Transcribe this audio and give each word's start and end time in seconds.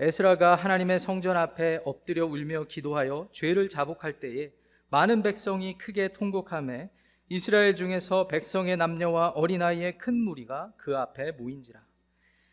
에스라가 0.00 0.54
하나님의 0.54 1.00
성전 1.00 1.36
앞에 1.36 1.80
엎드려 1.84 2.24
울며 2.24 2.64
기도하여 2.64 3.28
죄를 3.32 3.68
자복할 3.68 4.20
때에 4.20 4.52
많은 4.90 5.22
백성이 5.22 5.76
크게 5.76 6.08
통곡함에 6.08 6.88
이스라엘 7.28 7.74
중에서 7.74 8.28
백성의 8.28 8.76
남녀와 8.76 9.30
어린아이의 9.30 9.98
큰 9.98 10.14
무리가 10.14 10.72
그 10.76 10.96
앞에 10.96 11.32
모인지라. 11.32 11.80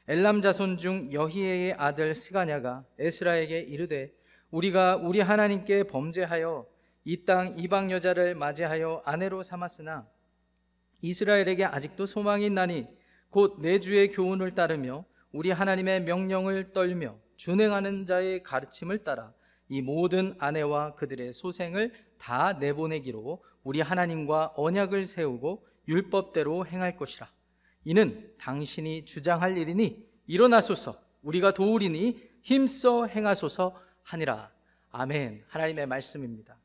엘람 0.08 0.41
자손 0.41 0.77
중 0.80 1.13
여히에의 1.13 1.73
아들 1.73 2.16
스가냐가 2.16 2.84
에스라에게 2.98 3.59
이르되 3.59 4.12
우리가 4.50 4.98
우리 4.98 5.20
하나님께 5.21 5.84
범죄하여 5.84 6.66
이 7.05 7.25
땅 7.25 7.54
이방 7.57 7.91
여자를 7.91 8.34
맞이하여 8.34 9.04
아내로 9.05 9.43
삼았으나 9.43 10.07
이스라엘에게 11.02 11.66
아직도 11.66 12.07
소망이 12.07 12.48
있나니 12.48 12.88
곧 13.30 13.59
내 13.59 13.80
주의 13.80 14.12
교훈을 14.12 14.55
따르며 14.55 15.05
우리 15.32 15.52
하나님의 15.52 16.02
명령을 16.04 16.73
떨며 16.73 17.18
준행하는 17.38 18.05
자의 18.05 18.44
가르침을 18.44 19.03
따라 19.03 19.34
이 19.67 19.81
모든 19.81 20.35
아내와 20.38 20.95
그들의 20.95 21.34
소생을 21.34 21.93
다 22.17 22.53
내보내기로 22.53 23.43
우리 23.63 23.81
하나님과 23.81 24.53
언약을 24.55 25.05
세우고 25.05 25.66
율법대로 25.88 26.67
행할 26.67 26.98
것이라. 26.98 27.29
이는 27.84 28.31
당신이 28.40 29.05
주장할 29.05 29.57
일이니 29.57 30.05
일어나소서 30.27 30.99
우리가 31.23 31.53
도우리니 31.53 32.21
힘써 32.41 33.05
행하소서 33.05 33.79
하니라. 34.04 34.52
아멘. 34.91 35.43
하나님의 35.48 35.88
말씀입니다. 35.88 36.57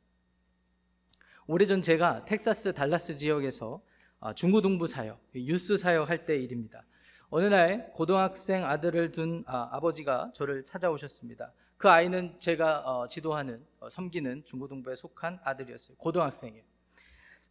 오래전 1.46 1.82
제가 1.82 2.24
텍사스 2.26 2.74
달라스 2.74 3.16
지역에서 3.16 3.82
아, 4.20 4.34
중고등부 4.34 4.86
사역, 4.86 5.18
유스 5.34 5.78
사역 5.78 6.10
할 6.10 6.26
때 6.26 6.36
일입니다. 6.36 6.84
어느 7.32 7.44
날 7.44 7.92
고등학생 7.92 8.64
아들을 8.64 9.12
둔 9.12 9.44
아, 9.46 9.78
버지가 9.78 10.32
저를 10.34 10.64
찾아오셨습니다. 10.64 11.52
그 11.76 11.88
아이는 11.88 12.34
제가 12.40 12.80
어, 12.80 13.06
지도하는 13.06 13.64
어, 13.78 13.88
섬기는 13.88 14.44
중고등부에 14.44 14.96
속한 14.96 15.38
아들이었어요. 15.44 15.96
고등학생이에요. 15.96 16.64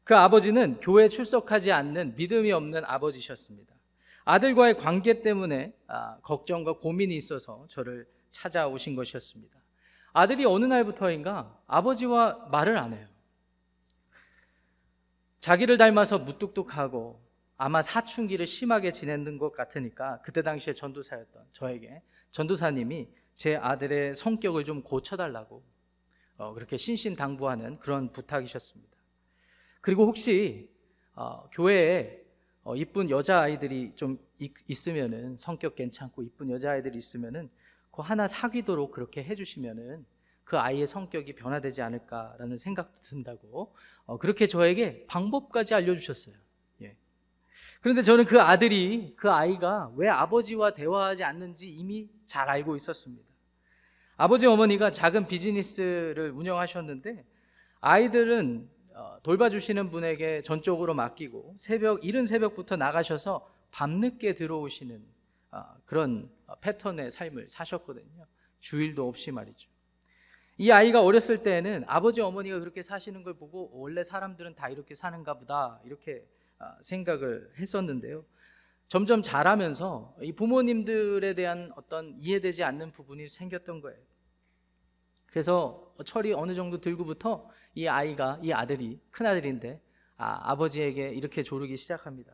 그 0.03 0.17
아버지는 0.17 0.81
교회 0.81 1.07
출석하지 1.07 1.71
않는 1.71 2.15
믿음이 2.17 2.51
없는 2.51 2.83
아버지셨습니다. 2.83 3.73
아들과의 4.25 4.77
관계 4.77 5.21
때문에 5.21 5.73
아, 5.87 6.17
걱정과 6.23 6.73
고민이 6.79 7.15
있어서 7.15 7.65
저를 7.69 8.05
찾아오신 8.33 8.97
것이었습니다. 8.97 9.57
아들이 10.11 10.43
어느 10.43 10.65
날부터인가 10.65 11.57
아버지와 11.67 12.49
말을 12.51 12.77
안 12.77 12.93
해요. 12.93 13.07
자기를 15.39 15.77
닮아서 15.77 16.19
무뚝뚝하고 16.19 17.28
아마 17.61 17.81
사춘기를 17.81 18.47
심하게 18.47 18.93
지내는 18.93 19.37
것 19.37 19.51
같으니까 19.51 20.21
그때 20.21 20.41
당시에 20.41 20.73
전도사였던 20.73 21.47
저에게 21.51 22.01
전도사님이 22.31 23.09
제 23.35 23.57
아들의 23.57 24.15
성격을 24.15 24.63
좀 24.63 24.81
고쳐달라고 24.81 25.61
어, 26.37 26.53
그렇게 26.53 26.77
신신당부하는 26.77 27.79
그런 27.79 28.13
부탁이셨습니다. 28.13 28.97
그리고 29.81 30.05
혹시 30.05 30.73
어, 31.15 31.49
교회에 31.49 32.23
어, 32.63 32.77
이쁜 32.77 33.09
여자 33.09 33.41
아이들이 33.41 33.93
좀 33.93 34.17
있, 34.39 34.87
으면은 34.87 35.35
성격 35.35 35.75
괜찮고 35.75 36.23
이쁜 36.23 36.49
여자 36.49 36.71
아이들이 36.71 36.97
있으면은 36.97 37.49
그 37.91 38.01
하나 38.01 38.29
사귀도록 38.29 38.91
그렇게 38.91 39.21
해주시면은 39.21 40.05
그 40.45 40.57
아이의 40.57 40.87
성격이 40.87 41.35
변화되지 41.35 41.81
않을까라는 41.81 42.55
생각도 42.55 43.01
든다고 43.01 43.75
어, 44.05 44.17
그렇게 44.17 44.47
저에게 44.47 45.05
방법까지 45.07 45.73
알려주셨어요. 45.73 46.35
예. 47.79 47.81
그런데 47.81 48.01
저는 48.01 48.25
그 48.25 48.41
아들이 48.41 49.13
그 49.15 49.31
아이가 49.31 49.91
왜 49.95 50.09
아버지와 50.09 50.73
대화하지 50.73 51.23
않는지 51.23 51.69
이미 51.69 52.09
잘 52.25 52.49
알고 52.49 52.75
있었습니다. 52.75 53.23
아버지 54.17 54.45
어머니가 54.45 54.91
작은 54.91 55.27
비즈니스를 55.27 56.31
운영하셨는데 56.35 57.25
아이들은 57.79 58.69
어, 58.93 59.17
돌봐주시는 59.23 59.91
분에게 59.91 60.41
전적으로 60.41 60.93
맡기고 60.93 61.53
새벽 61.57 62.03
이른 62.03 62.25
새벽부터 62.25 62.75
나가셔서 62.75 63.47
밤늦게 63.71 64.35
들어오시는 64.35 65.01
어, 65.51 65.63
그런 65.85 66.29
패턴의 66.59 67.11
삶을 67.11 67.49
사셨거든요. 67.49 68.25
주일도 68.59 69.07
없이 69.07 69.31
말이죠. 69.31 69.69
이 70.57 70.71
아이가 70.71 71.01
어렸을 71.01 71.41
때에는 71.41 71.85
아버지 71.87 72.19
어머니가 72.19 72.59
그렇게 72.59 72.81
사시는 72.81 73.23
걸 73.23 73.35
보고 73.35 73.71
원래 73.71 74.03
사람들은 74.03 74.55
다 74.55 74.67
이렇게 74.67 74.93
사는가 74.95 75.35
보다 75.35 75.79
이렇게 75.85 76.25
아, 76.25 76.38
생각을 76.81 77.51
했었는데요. 77.57 78.25
점점 78.87 79.21
자라면서 79.21 80.15
이 80.21 80.31
부모님들에 80.31 81.35
대한 81.35 81.71
어떤 81.75 82.15
이해되지 82.17 82.63
않는 82.63 82.91
부분이 82.91 83.27
생겼던 83.27 83.81
거예요. 83.81 83.99
그래서 85.27 85.93
철이 86.05 86.33
어느 86.33 86.55
정도 86.55 86.81
들고부터 86.81 87.49
이 87.75 87.87
아이가 87.87 88.39
이 88.41 88.51
아들이 88.51 88.99
큰 89.11 89.27
아들인데 89.27 89.79
아, 90.17 90.51
아버지에게 90.51 91.09
이렇게 91.09 91.43
조르기 91.43 91.77
시작합니다. 91.77 92.33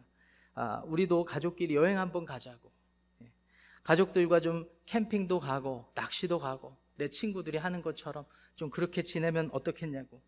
아, 0.53 0.81
우리도 0.85 1.25
가족끼리 1.25 1.75
여행 1.75 1.99
한번 1.99 2.25
가자고. 2.25 2.71
예. 3.21 3.31
가족들과 3.83 4.39
좀 4.39 4.67
캠핑도 4.85 5.39
가고 5.39 5.91
낚시도 5.93 6.39
가고 6.39 6.77
내 6.95 7.09
친구들이 7.09 7.57
하는 7.57 7.81
것처럼 7.81 8.25
좀 8.55 8.69
그렇게 8.69 9.03
지내면 9.03 9.49
어떻겠냐고. 9.51 10.21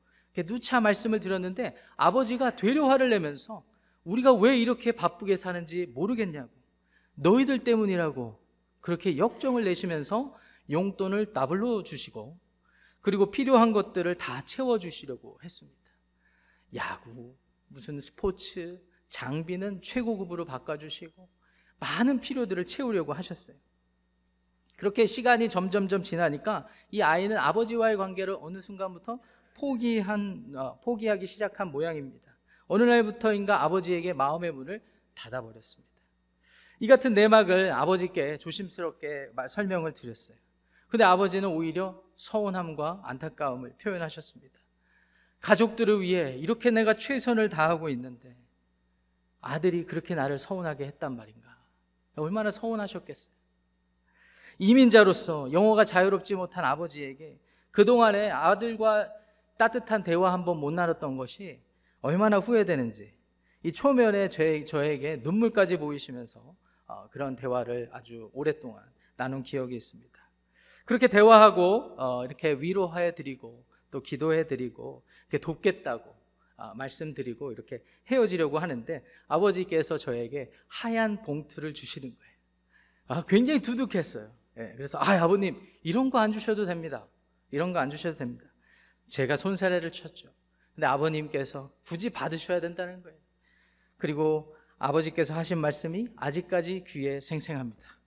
누차 0.45 0.79
말씀을 0.79 1.19
드렸는데 1.19 1.75
아버지가 1.95 2.55
되려 2.57 2.85
화를 2.87 3.09
내면서 3.09 3.63
우리가 4.07 4.33
왜 4.33 4.57
이렇게 4.57 4.93
바쁘게 4.93 5.35
사는지 5.35 5.85
모르겠냐고. 5.87 6.49
너희들 7.15 7.63
때문이라고 7.63 8.39
그렇게 8.79 9.17
역정을 9.17 9.65
내시면서 9.65 10.33
용돈을 10.69 11.33
더블로 11.33 11.83
주시고 11.83 12.39
그리고 13.01 13.31
필요한 13.31 13.73
것들을 13.73 14.15
다 14.15 14.43
채워 14.45 14.79
주시려고 14.79 15.39
했습니다. 15.43 15.77
야구, 16.75 17.35
무슨 17.67 17.99
스포츠, 17.99 18.81
장비는 19.09 19.81
최고급으로 19.81 20.45
바꿔 20.45 20.77
주시고 20.77 21.27
많은 21.79 22.21
필요들을 22.21 22.65
채우려고 22.65 23.13
하셨어요. 23.13 23.57
그렇게 24.77 25.05
시간이 25.05 25.49
점점점 25.49 26.03
지나니까 26.03 26.67
이 26.91 27.01
아이는 27.01 27.37
아버지와의 27.37 27.97
관계를 27.97 28.37
어느 28.39 28.61
순간부터 28.61 29.19
포기한 29.55 30.53
어, 30.55 30.79
포기하기 30.81 31.25
시작한 31.27 31.71
모양입니다. 31.71 32.36
어느 32.67 32.83
날부터인가 32.83 33.63
아버지에게 33.63 34.13
마음의 34.13 34.51
문을 34.51 34.81
닫아버렸습니다. 35.15 35.87
이 36.79 36.87
같은 36.87 37.13
내막을 37.13 37.71
아버지께 37.71 38.37
조심스럽게 38.37 39.31
설명을 39.49 39.93
드렸어요. 39.93 40.37
근데 40.89 41.03
아버지는 41.03 41.49
오히려 41.49 42.01
서운함과 42.17 43.01
안타까움을 43.03 43.73
표현하셨습니다. 43.81 44.57
가족들을 45.41 46.01
위해 46.01 46.35
이렇게 46.37 46.71
내가 46.71 46.95
최선을 46.95 47.49
다하고 47.49 47.89
있는데 47.89 48.35
아들이 49.41 49.85
그렇게 49.85 50.15
나를 50.15 50.39
서운하게 50.39 50.85
했단 50.85 51.15
말인가? 51.15 51.57
얼마나 52.15 52.51
서운하셨겠어요. 52.51 53.31
이민자로서 54.59 55.51
영어가 55.51 55.85
자유롭지 55.85 56.35
못한 56.35 56.65
아버지에게 56.65 57.39
그동안에 57.71 58.31
아들과 58.31 59.11
따뜻한 59.57 60.03
대화 60.03 60.31
한 60.33 60.43
번 60.45 60.57
못 60.57 60.71
나눴던 60.71 61.17
것이 61.17 61.59
얼마나 62.07 62.37
후회되는지 62.37 63.13
이 63.63 63.71
초면에 63.73 64.29
저, 64.29 64.63
저에게 64.63 65.17
눈물까지 65.17 65.75
보이시면서 65.75 66.55
어, 66.87 67.09
그런 67.09 67.35
대화를 67.35 67.89
아주 67.91 68.29
오랫동안 68.33 68.81
나눈 69.17 69.43
기억이 69.43 69.75
있습니다. 69.75 70.17
그렇게 70.85 71.07
대화하고 71.09 71.95
어, 71.97 72.23
이렇게 72.23 72.53
위로해 72.53 73.13
드리고 73.13 73.65
또 73.91 74.01
기도해 74.01 74.47
드리고 74.47 75.03
이렇게 75.29 75.39
돕겠다고 75.39 76.15
어, 76.55 76.73
말씀드리고 76.75 77.51
이렇게 77.51 77.83
헤어지려고 78.09 78.57
하는데 78.57 79.03
아버지께서 79.27 79.97
저에게 79.97 80.49
하얀 80.67 81.21
봉투를 81.23 81.73
주시는 81.73 82.15
거예요. 82.15 82.33
아, 83.07 83.23
굉장히 83.27 83.61
두둑했어요. 83.61 84.31
예, 84.59 84.73
그래서 84.77 84.97
아 84.97 85.11
아버님 85.21 85.61
이런 85.83 86.09
거 86.09 86.19
안 86.19 86.31
주셔도 86.31 86.63
됩니다. 86.63 87.05
이런 87.51 87.73
거 87.73 87.79
안 87.79 87.89
주셔도 87.89 88.17
됩니다. 88.17 88.45
제가 89.09 89.35
손사래를 89.35 89.91
쳤죠. 89.91 90.29
근데 90.77 90.85
아버님께서 90.85 91.71
굳이 91.87 92.11
받으셔야 92.11 92.59
된다는 92.59 93.01
거예요. 93.01 93.17
그리고 93.97 94.55
아버지께서 94.77 95.33
하신 95.33 95.57
말씀이 95.57 96.07
아직까지 96.15 96.83
귀에 96.85 97.19
생생합니다. 97.19 97.97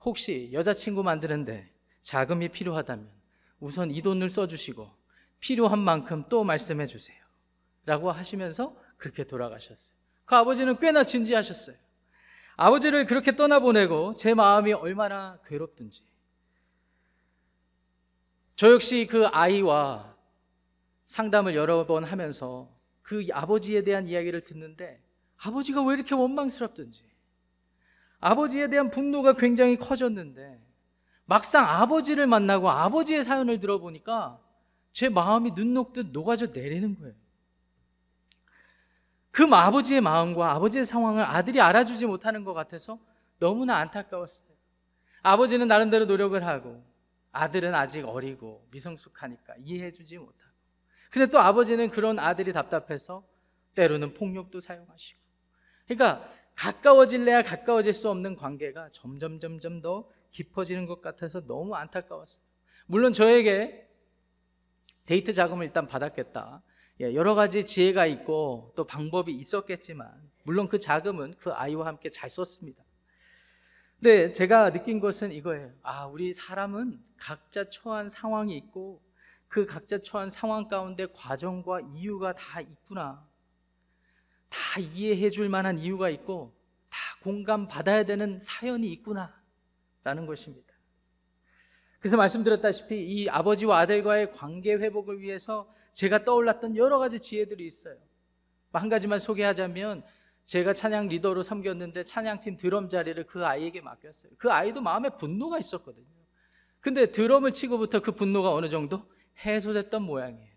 혹시 0.00 0.48
여자친구 0.54 1.02
만드는데 1.02 1.70
자금이 2.02 2.48
필요하다면 2.48 3.10
우선 3.60 3.90
이 3.90 4.00
돈을 4.00 4.30
써주시고 4.30 4.90
필요한 5.38 5.78
만큼 5.80 6.24
또 6.30 6.44
말씀해 6.44 6.86
주세요. 6.86 7.22
라고 7.84 8.10
하시면서 8.10 8.74
그렇게 8.96 9.24
돌아가셨어요. 9.24 9.94
그 10.24 10.34
아버지는 10.34 10.78
꽤나 10.78 11.04
진지하셨어요. 11.04 11.76
아버지를 12.56 13.04
그렇게 13.04 13.36
떠나보내고 13.36 14.16
제 14.16 14.32
마음이 14.32 14.72
얼마나 14.72 15.38
괴롭든지. 15.44 16.06
저 18.56 18.72
역시 18.72 19.06
그 19.10 19.26
아이와 19.26 20.13
상담을 21.06 21.54
여러 21.54 21.86
번 21.86 22.04
하면서 22.04 22.70
그 23.02 23.26
아버지에 23.32 23.82
대한 23.82 24.08
이야기를 24.08 24.42
듣는데 24.42 25.02
아버지가 25.36 25.84
왜 25.84 25.94
이렇게 25.94 26.14
원망스럽든지 26.14 27.04
아버지에 28.20 28.68
대한 28.68 28.90
분노가 28.90 29.34
굉장히 29.34 29.76
커졌는데 29.76 30.62
막상 31.26 31.64
아버지를 31.64 32.26
만나고 32.26 32.70
아버지의 32.70 33.24
사연을 33.24 33.60
들어보니까 33.60 34.40
제 34.92 35.08
마음이 35.08 35.54
눈 35.54 35.74
녹듯 35.74 36.08
녹아져 36.12 36.46
내리는 36.46 36.98
거예요. 36.98 37.14
그 39.30 39.42
아버지의 39.42 40.00
마음과 40.00 40.52
아버지의 40.52 40.84
상황을 40.84 41.24
아들이 41.24 41.60
알아주지 41.60 42.06
못하는 42.06 42.44
것 42.44 42.54
같아서 42.54 42.98
너무나 43.38 43.76
안타까웠어요. 43.78 44.48
아버지는 45.22 45.66
나름대로 45.66 46.04
노력을 46.04 46.46
하고 46.46 46.84
아들은 47.32 47.74
아직 47.74 48.06
어리고 48.06 48.66
미성숙하니까 48.70 49.54
이해해주지 49.64 50.18
못하고. 50.18 50.53
근데 51.14 51.30
또 51.30 51.38
아버지는 51.38 51.90
그런 51.90 52.18
아들이 52.18 52.52
답답해서 52.52 53.24
때로는 53.76 54.14
폭력도 54.14 54.58
사용하시고. 54.58 55.20
그러니까 55.84 56.28
가까워질래야 56.56 57.42
가까워질 57.42 57.92
수 57.92 58.10
없는 58.10 58.34
관계가 58.34 58.88
점점 58.90 59.38
점점 59.38 59.80
더 59.80 60.10
깊어지는 60.32 60.86
것 60.86 61.00
같아서 61.02 61.46
너무 61.46 61.76
안타까웠어요. 61.76 62.42
물론 62.86 63.12
저에게 63.12 63.88
데이트 65.06 65.32
자금을 65.32 65.66
일단 65.66 65.86
받았겠다. 65.86 66.60
예, 67.02 67.14
여러 67.14 67.36
가지 67.36 67.62
지혜가 67.62 68.06
있고 68.06 68.72
또 68.74 68.84
방법이 68.84 69.32
있었겠지만 69.32 70.10
물론 70.42 70.66
그 70.66 70.80
자금은 70.80 71.34
그 71.38 71.52
아이와 71.52 71.86
함께 71.86 72.10
잘 72.10 72.28
썼습니다. 72.28 72.82
근데 74.00 74.32
제가 74.32 74.72
느낀 74.72 74.98
것은 74.98 75.30
이거예요. 75.30 75.70
아, 75.82 76.06
우리 76.06 76.34
사람은 76.34 77.00
각자 77.16 77.68
처한 77.68 78.08
상황이 78.08 78.56
있고 78.56 79.00
그 79.54 79.66
각자 79.66 79.98
처한 80.02 80.30
상황 80.30 80.66
가운데 80.66 81.06
과정과 81.06 81.82
이유가 81.94 82.32
다 82.32 82.60
있구나. 82.60 83.24
다 84.48 84.80
이해해 84.80 85.30
줄 85.30 85.48
만한 85.48 85.78
이유가 85.78 86.10
있고 86.10 86.52
다 86.88 86.98
공감받아야 87.22 88.04
되는 88.04 88.40
사연이 88.42 88.90
있구나. 88.90 89.32
라는 90.02 90.26
것입니다. 90.26 90.74
그래서 92.00 92.16
말씀드렸다시피 92.16 93.00
이 93.00 93.28
아버지와 93.28 93.78
아들과의 93.78 94.32
관계 94.32 94.74
회복을 94.74 95.20
위해서 95.20 95.72
제가 95.92 96.24
떠올랐던 96.24 96.76
여러 96.76 96.98
가지 96.98 97.20
지혜들이 97.20 97.64
있어요. 97.64 97.96
한 98.72 98.88
가지만 98.88 99.20
소개하자면 99.20 100.02
제가 100.46 100.74
찬양 100.74 101.06
리더로 101.06 101.44
섬겼는데 101.44 102.06
찬양팀 102.06 102.56
드럼 102.56 102.88
자리를 102.88 103.24
그 103.28 103.46
아이에게 103.46 103.82
맡겼어요. 103.82 104.32
그 104.36 104.50
아이도 104.50 104.80
마음에 104.80 105.10
분노가 105.10 105.60
있었거든요. 105.60 106.08
근데 106.80 107.12
드럼을 107.12 107.52
치고부터 107.52 108.00
그 108.00 108.10
분노가 108.10 108.52
어느 108.52 108.68
정도 108.68 109.13
해소됐던 109.38 110.02
모양이에요. 110.02 110.54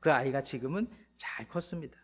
그 0.00 0.12
아이가 0.12 0.42
지금은 0.42 0.88
잘 1.16 1.48
컸습니다. 1.48 1.98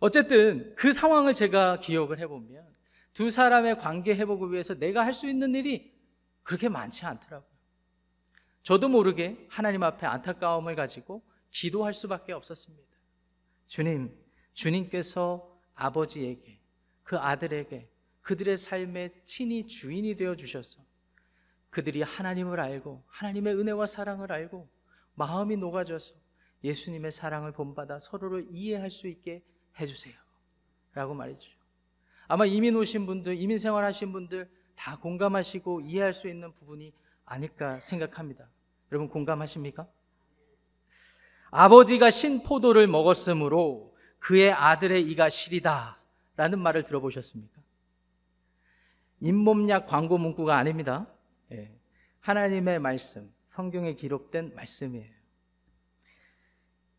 어쨌든 0.00 0.74
그 0.76 0.92
상황을 0.92 1.34
제가 1.34 1.80
기억을 1.80 2.18
해보면 2.20 2.72
두 3.12 3.30
사람의 3.30 3.78
관계 3.78 4.14
회복을 4.14 4.52
위해서 4.52 4.74
내가 4.74 5.04
할 5.04 5.12
수 5.12 5.28
있는 5.28 5.54
일이 5.54 5.94
그렇게 6.42 6.68
많지 6.68 7.06
않더라고요. 7.06 7.54
저도 8.62 8.88
모르게 8.88 9.46
하나님 9.48 9.82
앞에 9.82 10.06
안타까움을 10.06 10.74
가지고 10.74 11.22
기도할 11.50 11.94
수밖에 11.94 12.32
없었습니다. 12.32 12.84
주님, 13.66 14.14
주님께서 14.54 15.58
아버지에게, 15.74 16.60
그 17.02 17.16
아들에게 17.18 17.88
그들의 18.22 18.56
삶의 18.56 19.22
친히 19.26 19.66
주인이 19.66 20.16
되어 20.16 20.34
주셔서 20.34 20.82
그들이 21.70 22.02
하나님을 22.02 22.58
알고 22.58 23.04
하나님의 23.06 23.54
은혜와 23.54 23.86
사랑을 23.86 24.32
알고 24.32 24.68
마음이 25.14 25.56
녹아져서 25.56 26.14
예수님의 26.62 27.12
사랑을 27.12 27.52
본받아 27.52 28.00
서로를 28.00 28.46
이해할 28.50 28.90
수 28.90 29.06
있게 29.06 29.42
해주세요. 29.78 30.14
라고 30.94 31.14
말이죠. 31.14 31.50
아마 32.26 32.46
이민 32.46 32.76
오신 32.76 33.06
분들, 33.06 33.36
이민 33.36 33.58
생활하신 33.58 34.12
분들 34.12 34.48
다 34.74 34.98
공감하시고 34.98 35.82
이해할 35.82 36.14
수 36.14 36.28
있는 36.28 36.52
부분이 36.52 36.92
아닐까 37.26 37.80
생각합니다. 37.80 38.48
여러분 38.90 39.08
공감하십니까? 39.08 39.86
아버지가 41.50 42.10
신포도를 42.10 42.86
먹었으므로 42.86 43.94
그의 44.18 44.52
아들의 44.52 45.02
이가 45.10 45.28
시리다 45.28 46.00
라는 46.36 46.58
말을 46.58 46.84
들어보셨습니까? 46.84 47.60
잇몸약 49.20 49.86
광고 49.86 50.18
문구가 50.18 50.56
아닙니다. 50.56 51.06
예. 51.52 51.72
하나님의 52.20 52.78
말씀, 52.78 53.32
성경에 53.54 53.94
기록된 53.94 54.52
말씀이에요. 54.56 55.14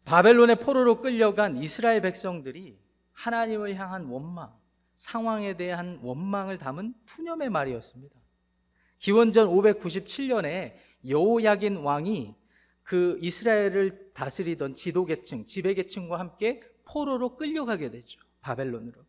바벨론의 0.06 0.62
포로로 0.62 1.02
끌려간 1.02 1.58
이스라엘 1.58 2.02
백성들이 2.02 2.80
하나님을 3.12 3.76
향한 3.76 4.06
원망, 4.06 4.58
상황에 4.96 5.58
대한 5.58 6.00
원망을 6.02 6.58
담은 6.58 6.94
푸념의 7.08 7.50
말이었습니다. 7.50 8.16
기원전 9.00 9.50
597년에 9.50 10.78
여호야긴 11.06 11.76
왕이 11.78 12.36
그 12.84 13.18
이스라엘을 13.20 14.12
다스리던 14.14 14.76
지도계층, 14.76 15.46
지배계층과 15.46 16.18
함께 16.18 16.62
포로로 16.86 17.36
끌려가게 17.36 17.92
되죠. 17.92 18.22
바벨론으로. 18.40 19.02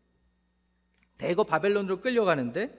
대거 1.17 1.45
바벨론으로 1.45 2.01
끌려가는데 2.01 2.77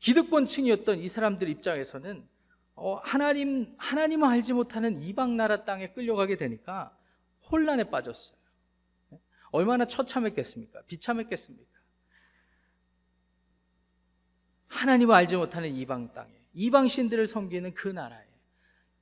기득권층이었던 0.00 0.98
이 0.98 1.08
사람들 1.08 1.48
입장에서는 1.48 2.32
어, 2.74 2.94
하나님 2.96 3.74
하나님을 3.78 4.28
알지 4.28 4.52
못하는 4.52 5.02
이방 5.02 5.36
나라 5.36 5.64
땅에 5.64 5.92
끌려가게 5.92 6.36
되니까 6.36 6.96
혼란에 7.50 7.84
빠졌어요. 7.84 8.38
얼마나 9.50 9.84
처참했겠습니까? 9.84 10.82
비참했겠습니까? 10.86 11.70
하나님을 14.68 15.14
알지 15.14 15.36
못하는 15.36 15.68
이방 15.68 16.14
땅에 16.14 16.32
이방 16.54 16.88
신들을 16.88 17.26
섬기는 17.26 17.74
그 17.74 17.88
나라에 17.88 18.26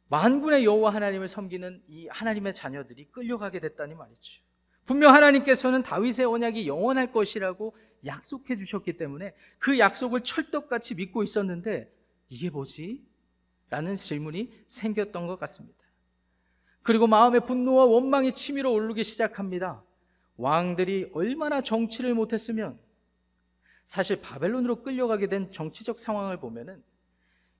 만군의 0.08 0.64
여호와 0.64 0.92
하나님을 0.92 1.28
섬기는 1.28 1.84
이 1.86 2.08
하나님의 2.08 2.52
자녀들이 2.52 3.06
끌려가게 3.12 3.60
됐다니 3.60 3.94
말이죠. 3.94 4.42
분명 4.84 5.14
하나님께서는 5.14 5.84
다윗의 5.84 6.26
언약이 6.26 6.66
영원할 6.66 7.12
것이라고 7.12 7.76
약속해 8.04 8.56
주셨기 8.56 8.96
때문에 8.96 9.34
그 9.58 9.78
약속을 9.78 10.22
철떡같이 10.22 10.96
믿고 10.96 11.22
있었는데 11.22 11.94
이게 12.28 12.50
뭐지? 12.50 13.06
라는 13.70 13.94
질문이 13.94 14.52
생겼던 14.68 15.26
것 15.26 15.38
같습니다. 15.38 15.78
그리고 16.82 17.06
마음의 17.06 17.46
분노와 17.46 17.84
원망이 17.84 18.32
치밀어 18.32 18.70
오르기 18.70 19.04
시작합니다. 19.04 19.82
왕들이 20.36 21.10
얼마나 21.12 21.60
정치를 21.60 22.14
못했으면 22.14 22.78
사실 23.84 24.20
바벨론으로 24.20 24.82
끌려가게 24.82 25.28
된 25.28 25.52
정치적 25.52 26.00
상황을 26.00 26.38
보면은 26.38 26.82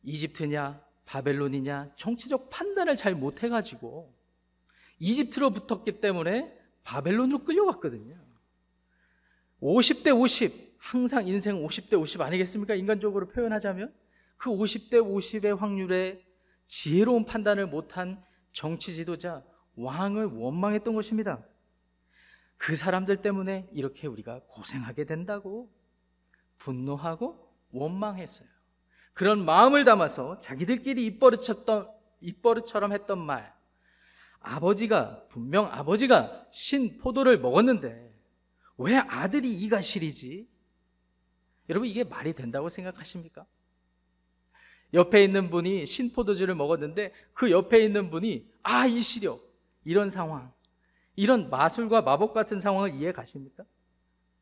이집트냐 0.02 0.80
바벨론이냐 1.04 1.92
정치적 1.96 2.50
판단을 2.50 2.96
잘 2.96 3.14
못해가지고 3.14 4.14
이집트로 4.98 5.50
붙었기 5.50 6.00
때문에 6.00 6.56
바벨론으로 6.84 7.44
끌려갔거든요. 7.44 8.16
50대 9.60 10.18
50, 10.18 10.76
항상 10.78 11.26
인생 11.26 11.56
50대 11.56 12.00
50 12.00 12.20
아니겠습니까? 12.22 12.74
인간적으로 12.74 13.28
표현하자면 13.28 13.92
그 14.40 14.48
50대 14.48 14.94
50의 14.94 15.54
확률에 15.54 16.24
지혜로운 16.66 17.26
판단을 17.26 17.66
못한 17.66 18.24
정치 18.52 18.94
지도자 18.94 19.44
왕을 19.76 20.24
원망했던 20.24 20.94
것입니다. 20.94 21.44
그 22.56 22.74
사람들 22.74 23.20
때문에 23.20 23.68
이렇게 23.70 24.06
우리가 24.06 24.40
고생하게 24.46 25.04
된다고 25.04 25.70
분노하고 26.56 27.54
원망했어요. 27.70 28.48
그런 29.12 29.44
마음을 29.44 29.84
담아서 29.84 30.38
자기들끼리 30.38 31.04
입버릇쳤던 31.04 31.90
입버릇처럼 32.22 32.94
했던 32.94 33.18
말. 33.18 33.54
아버지가 34.38 35.26
분명 35.26 35.66
아버지가 35.66 36.46
신 36.50 36.96
포도를 36.96 37.38
먹었는데 37.40 38.10
왜 38.78 38.96
아들이 38.96 39.52
이가 39.52 39.82
시리지? 39.82 40.48
여러분 41.68 41.90
이게 41.90 42.04
말이 42.04 42.32
된다고 42.32 42.70
생각하십니까? 42.70 43.44
옆에 44.92 45.22
있는 45.22 45.50
분이 45.50 45.86
신포도주를 45.86 46.54
먹었는데 46.54 47.12
그 47.32 47.50
옆에 47.50 47.84
있는 47.84 48.10
분이 48.10 48.46
아 48.62 48.86
이 48.86 49.00
시려 49.00 49.38
이런 49.84 50.10
상황 50.10 50.52
이런 51.16 51.50
마술과 51.50 52.02
마법 52.02 52.32
같은 52.32 52.60
상황을 52.60 52.94
이해 52.94 53.12
가십니까? 53.12 53.64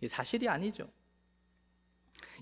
사실이 0.07 0.49
아니죠. 0.49 0.89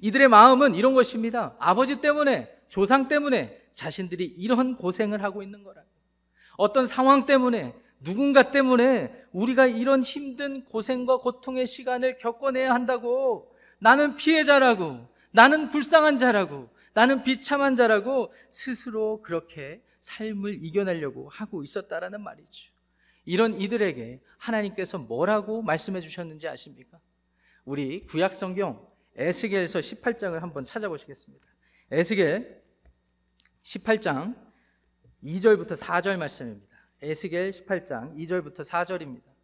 이들의 0.00 0.28
마음은 0.28 0.75
이런 0.75 0.94
것입니다. 0.94 1.54
아버지 1.58 2.00
때문에, 2.00 2.50
조상 2.68 3.08
때문에 3.08 3.58
자신들이 3.75 4.25
이런 4.25 4.76
고생을 4.76 5.22
하고 5.22 5.42
있는 5.42 5.62
거라고. 5.62 5.88
어떤 6.58 6.86
상황 6.86 7.25
때문에, 7.25 7.75
누군가 8.02 8.50
때문에 8.50 9.10
우리가 9.32 9.66
이런 9.66 10.02
힘든 10.02 10.64
고생과 10.64 11.18
고통의 11.18 11.66
시간을 11.66 12.18
겪어내야 12.18 12.75
한다고. 12.75 13.54
나는 13.78 14.16
피해자라고. 14.16 15.08
나는 15.30 15.70
불쌍한 15.70 16.18
자라고. 16.18 16.68
나는 16.96 17.24
비참한 17.24 17.76
자라고 17.76 18.32
스스로 18.48 19.20
그렇게 19.20 19.82
삶을 20.00 20.64
이겨내려고 20.64 21.28
하고 21.28 21.62
있었다라는 21.62 22.22
말이죠. 22.22 22.72
이런 23.26 23.52
이들에게 23.52 24.22
하나님께서 24.38 24.96
뭐라고 24.96 25.60
말씀해 25.60 26.00
주셨는지 26.00 26.48
아십니까? 26.48 26.98
우리 27.66 28.06
구약 28.06 28.32
성경 28.32 28.90
에스겔서 29.14 29.80
18장을 29.80 30.38
한번 30.40 30.64
찾아보시겠습니다. 30.64 31.46
에스겔 31.90 32.62
18장 33.62 34.34
2절부터 35.22 35.78
4절 35.78 36.16
말씀입니다. 36.16 36.74
에스겔 37.02 37.50
18장 37.50 38.16
2절부터 38.16 38.64
4절입니다. 38.64 39.36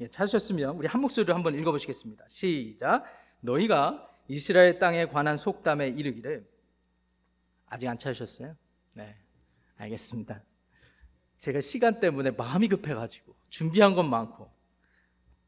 예, 0.00 0.08
찾으셨으면 0.08 0.76
우리 0.76 0.86
한 0.86 1.02
목소리로 1.02 1.34
한번 1.34 1.52
읽어보시겠습니다. 1.52 2.24
시작. 2.28 3.04
너희가 3.40 4.08
이스라엘 4.28 4.78
땅에 4.78 5.06
관한 5.06 5.38
속담에 5.38 5.88
이르기를 5.88 6.46
아직 7.66 7.88
안 7.88 7.98
찾으셨어요? 7.98 8.54
네, 8.92 9.16
알겠습니다. 9.76 10.42
제가 11.38 11.60
시간 11.60 11.98
때문에 12.00 12.30
마음이 12.32 12.68
급해가지고 12.68 13.34
준비한 13.48 13.94
건 13.94 14.10
많고. 14.10 14.50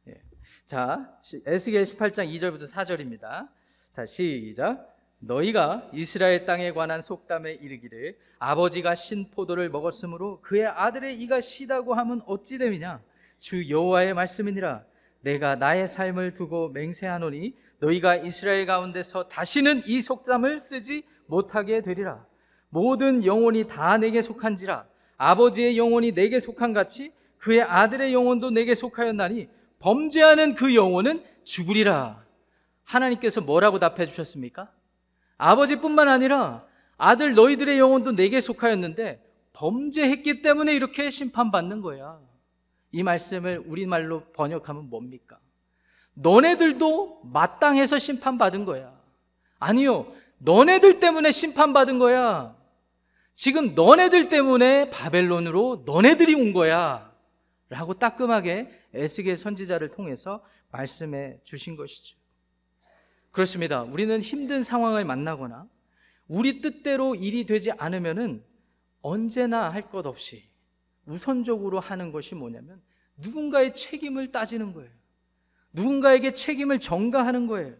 예. 0.08 0.20
자, 0.66 1.18
에스겔 1.46 1.84
18장 1.84 2.32
2절부터 2.32 2.70
4절입니다. 2.70 3.48
자, 3.90 4.06
시작. 4.06 4.96
너희가 5.20 5.90
이스라엘 5.92 6.46
땅에 6.46 6.72
관한 6.72 7.02
속담에 7.02 7.52
이르기를 7.52 8.18
아버지가 8.38 8.94
신 8.94 9.30
포도를 9.30 9.68
먹었으므로 9.68 10.40
그의 10.40 10.66
아들의 10.66 11.20
이가 11.20 11.42
시다고 11.42 11.92
하면 11.92 12.22
어찌 12.26 12.56
됨이냐 12.56 13.02
주 13.38 13.68
여호와의 13.68 14.14
말씀이니라 14.14 14.84
내가 15.20 15.56
나의 15.56 15.86
삶을 15.86 16.32
두고 16.32 16.70
맹세하노니 16.70 17.54
너희가 17.80 18.16
이스라엘 18.16 18.66
가운데서 18.66 19.28
다시는 19.28 19.82
이 19.86 20.02
속담을 20.02 20.60
쓰지 20.60 21.04
못하게 21.26 21.82
되리라 21.82 22.24
모든 22.68 23.24
영혼이 23.24 23.66
다 23.66 23.98
내게 23.98 24.22
속한지라 24.22 24.86
아버지의 25.16 25.76
영혼이 25.76 26.12
내게 26.12 26.40
속한 26.40 26.72
같이 26.72 27.12
그의 27.38 27.62
아들의 27.62 28.12
영혼도 28.12 28.50
내게 28.50 28.74
속하였나니 28.74 29.48
범죄하는 29.80 30.54
그 30.54 30.74
영혼은 30.74 31.24
죽으리라 31.44 32.24
하나님께서 32.84 33.40
뭐라고 33.40 33.78
답해 33.78 34.06
주셨습니까? 34.06 34.70
아버지뿐만 35.38 36.08
아니라 36.08 36.66
아들 36.98 37.34
너희들의 37.34 37.78
영혼도 37.78 38.12
내게 38.12 38.40
속하였는데 38.40 39.24
범죄했기 39.52 40.42
때문에 40.42 40.74
이렇게 40.74 41.10
심판받는 41.10 41.80
거야. 41.80 42.20
이 42.92 43.02
말씀을 43.02 43.64
우리말로 43.66 44.24
번역하면 44.32 44.90
뭡니까? 44.90 45.39
너네들도 46.14 47.22
마땅해서 47.24 47.98
심판받은 47.98 48.64
거야. 48.64 48.98
아니요. 49.58 50.12
너네들 50.38 51.00
때문에 51.00 51.30
심판받은 51.30 51.98
거야. 51.98 52.56
지금 53.36 53.74
너네들 53.74 54.28
때문에 54.28 54.90
바벨론으로 54.90 55.84
너네들이 55.86 56.34
온 56.34 56.52
거야. 56.52 57.10
라고 57.68 57.94
따끔하게 57.94 58.70
에스겔 58.94 59.36
선지자를 59.36 59.90
통해서 59.90 60.42
말씀해 60.70 61.38
주신 61.44 61.76
것이죠. 61.76 62.16
그렇습니다. 63.30 63.82
우리는 63.82 64.20
힘든 64.20 64.62
상황을 64.62 65.04
만나거나 65.04 65.66
우리 66.26 66.60
뜻대로 66.60 67.14
일이 67.14 67.46
되지 67.46 67.70
않으면은 67.72 68.44
언제나 69.02 69.70
할 69.70 69.90
것 69.90 70.06
없이 70.06 70.48
우선적으로 71.06 71.80
하는 71.80 72.12
것이 72.12 72.34
뭐냐면 72.34 72.82
누군가의 73.16 73.74
책임을 73.74 74.32
따지는 74.32 74.72
거예요. 74.72 74.90
누군가에게 75.72 76.34
책임을 76.34 76.80
전가하는 76.80 77.46
거예요. 77.46 77.76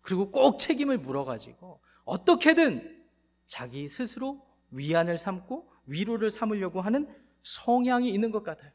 그리고 0.00 0.30
꼭 0.30 0.58
책임을 0.58 0.98
물어가지고 0.98 1.80
어떻게든 2.04 3.04
자기 3.48 3.88
스스로 3.88 4.46
위안을 4.70 5.18
삼고 5.18 5.70
위로를 5.86 6.30
삼으려고 6.30 6.80
하는 6.80 7.08
성향이 7.42 8.10
있는 8.10 8.30
것 8.30 8.42
같아요. 8.42 8.70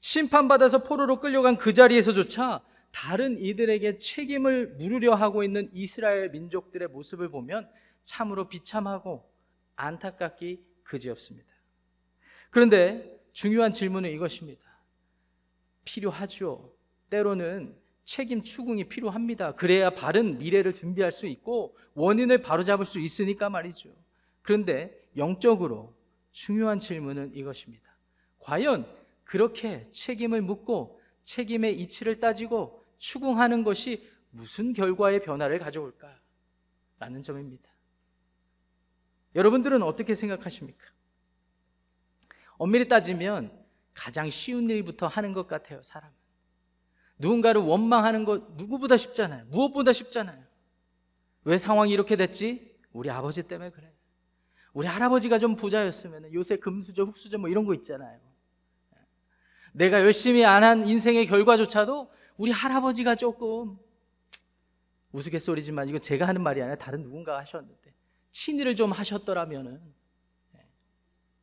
심판받아서 0.00 0.82
포로로 0.82 1.20
끌려간 1.20 1.56
그 1.56 1.72
자리에서조차 1.72 2.62
다른 2.90 3.38
이들에게 3.38 3.98
책임을 3.98 4.74
물으려 4.76 5.14
하고 5.14 5.42
있는 5.42 5.68
이스라엘 5.72 6.30
민족들의 6.30 6.88
모습을 6.88 7.30
보면 7.30 7.70
참으로 8.04 8.48
비참하고 8.48 9.30
안타깝기 9.76 10.66
그지없습니다. 10.82 11.48
그런데 12.50 13.18
중요한 13.32 13.72
질문은 13.72 14.10
이것입니다. 14.10 14.62
필요하죠. 15.84 16.72
때로는 17.12 17.76
책임 18.04 18.42
추궁이 18.42 18.84
필요합니다. 18.84 19.52
그래야 19.52 19.90
바른 19.90 20.38
미래를 20.38 20.72
준비할 20.72 21.12
수 21.12 21.26
있고 21.26 21.76
원인을 21.92 22.40
바로잡을 22.40 22.86
수 22.86 22.98
있으니까 22.98 23.50
말이죠. 23.50 23.90
그런데 24.40 24.98
영적으로 25.18 25.94
중요한 26.32 26.80
질문은 26.80 27.34
이것입니다. 27.34 27.84
과연 28.38 28.90
그렇게 29.24 29.88
책임을 29.92 30.40
묻고 30.40 31.00
책임의 31.24 31.78
이치를 31.80 32.18
따지고 32.18 32.82
추궁하는 32.96 33.62
것이 33.62 34.08
무슨 34.30 34.72
결과의 34.72 35.22
변화를 35.22 35.58
가져올까? 35.58 36.18
라는 36.98 37.22
점입니다. 37.22 37.68
여러분들은 39.34 39.82
어떻게 39.82 40.14
생각하십니까? 40.14 40.84
엄밀히 42.56 42.88
따지면 42.88 43.52
가장 43.92 44.30
쉬운 44.30 44.70
일부터 44.70 45.06
하는 45.06 45.32
것 45.32 45.46
같아요, 45.46 45.82
사람은. 45.82 46.22
누군가를 47.22 47.60
원망하는 47.60 48.24
것 48.24 48.56
누구보다 48.56 48.96
쉽잖아요. 48.96 49.46
무엇보다 49.46 49.92
쉽잖아요. 49.92 50.42
왜 51.44 51.56
상황이 51.56 51.92
이렇게 51.92 52.16
됐지? 52.16 52.76
우리 52.92 53.08
아버지 53.10 53.42
때문에 53.44 53.70
그래. 53.70 53.90
우리 54.72 54.86
할아버지가 54.88 55.38
좀 55.38 55.54
부자였으면 55.54 56.32
요새 56.34 56.56
금수저, 56.56 57.04
흑수저 57.04 57.38
뭐 57.38 57.48
이런 57.48 57.64
거 57.64 57.74
있잖아요. 57.74 58.20
내가 59.72 60.00
열심히 60.02 60.44
안 60.44 60.62
한 60.64 60.86
인생의 60.86 61.26
결과조차도 61.26 62.10
우리 62.36 62.50
할아버지가 62.50 63.14
조금 63.14 63.78
우스갯소리지만 65.12 65.88
이거 65.88 65.98
제가 65.98 66.26
하는 66.26 66.42
말이 66.42 66.60
아니라 66.60 66.76
다른 66.76 67.02
누군가 67.02 67.38
하셨는데 67.38 67.94
친일을 68.32 68.76
좀 68.76 68.92
하셨더라면은 68.92 69.80
예, 70.56 70.66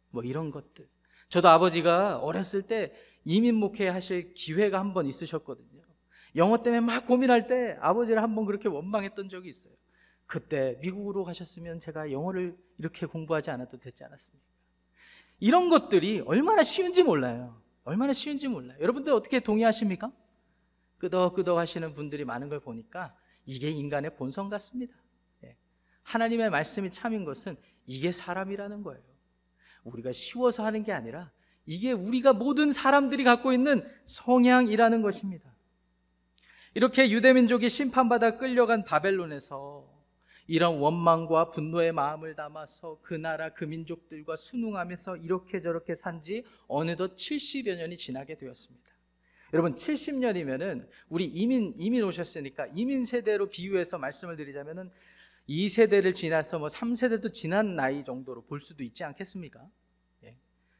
뭐 0.09 0.23
이런 0.23 0.51
것들. 0.51 0.87
저도 1.29 1.47
아버지가 1.49 2.17
어렸을 2.17 2.63
때 2.63 2.93
이민 3.29 3.55
목회 3.55 3.87
하실 3.87 4.33
기회가 4.33 4.79
한 4.79 4.91
번 4.93 5.05
있으셨거든요. 5.05 5.83
영어 6.35 6.63
때문에 6.63 6.79
막 6.81 7.05
고민할 7.05 7.45
때 7.47 7.77
아버지를 7.79 8.23
한 8.23 8.33
번 8.35 8.45
그렇게 8.45 8.67
원망했던 8.67 9.29
적이 9.29 9.49
있어요. 9.49 9.73
그때 10.25 10.77
미국으로 10.81 11.23
가셨으면 11.25 11.79
제가 11.79 12.11
영어를 12.11 12.57
이렇게 12.79 13.05
공부하지 13.05 13.51
않아도 13.51 13.77
되지 13.77 14.03
않았습니까? 14.03 14.45
이런 15.39 15.69
것들이 15.69 16.21
얼마나 16.21 16.63
쉬운지 16.63 17.03
몰라요. 17.03 17.61
얼마나 17.83 18.13
쉬운지 18.13 18.47
몰라요. 18.47 18.77
여러분들 18.79 19.13
어떻게 19.13 19.39
동의하십니까? 19.39 20.11
끄덕끄덕 20.97 21.57
하시는 21.57 21.93
분들이 21.93 22.25
많은 22.25 22.49
걸 22.49 22.59
보니까 22.59 23.15
이게 23.45 23.69
인간의 23.69 24.15
본성 24.17 24.49
같습니다. 24.49 24.93
예. 25.43 25.55
하나님의 26.03 26.49
말씀이 26.49 26.91
참인 26.91 27.25
것은 27.25 27.57
이게 27.85 28.11
사람이라는 28.11 28.81
거예요. 28.83 29.03
우리가 29.83 30.11
쉬워서 30.13 30.65
하는 30.65 30.83
게 30.83 30.91
아니라 30.91 31.31
이게 31.69 31.91
우리가 31.91 32.33
모든 32.33 32.73
사람들이 32.73 33.23
갖고 33.23 33.53
있는 33.53 33.87
성향이라는 34.07 35.03
것입니다. 35.03 35.53
이렇게 36.73 37.11
유대민족이 37.11 37.69
심판받아 37.69 38.37
끌려간 38.37 38.83
바벨론에서 38.85 39.87
이런 40.47 40.79
원망과 40.79 41.51
분노의 41.51 41.91
마음을 41.91 42.35
담아서 42.35 42.97
그 43.03 43.13
나라 43.13 43.53
그 43.53 43.65
민족들과 43.65 44.35
순응하면서 44.35 45.17
이렇게 45.17 45.61
저렇게 45.61 45.93
산 45.93 46.23
지 46.23 46.43
어느덧 46.67 47.15
70여 47.15 47.77
년이 47.77 47.97
지나게 47.97 48.35
되었습니다. 48.35 48.89
여러분 49.53 49.75
70년이면은 49.75 50.87
우리 51.07 51.25
이민 51.25 51.75
이민 51.77 52.03
오셨으니까 52.03 52.65
이민 52.73 53.05
세대로 53.05 53.47
비유해서 53.47 53.99
말씀을 53.99 54.37
드리자면은 54.37 54.89
2세대를 55.47 56.15
지나서 56.15 56.57
뭐 56.57 56.67
3세대도 56.67 57.31
지난 57.31 57.75
나이 57.75 58.03
정도로 58.03 58.41
볼 58.45 58.59
수도 58.59 58.83
있지 58.83 59.03
않겠습니까? 59.03 59.63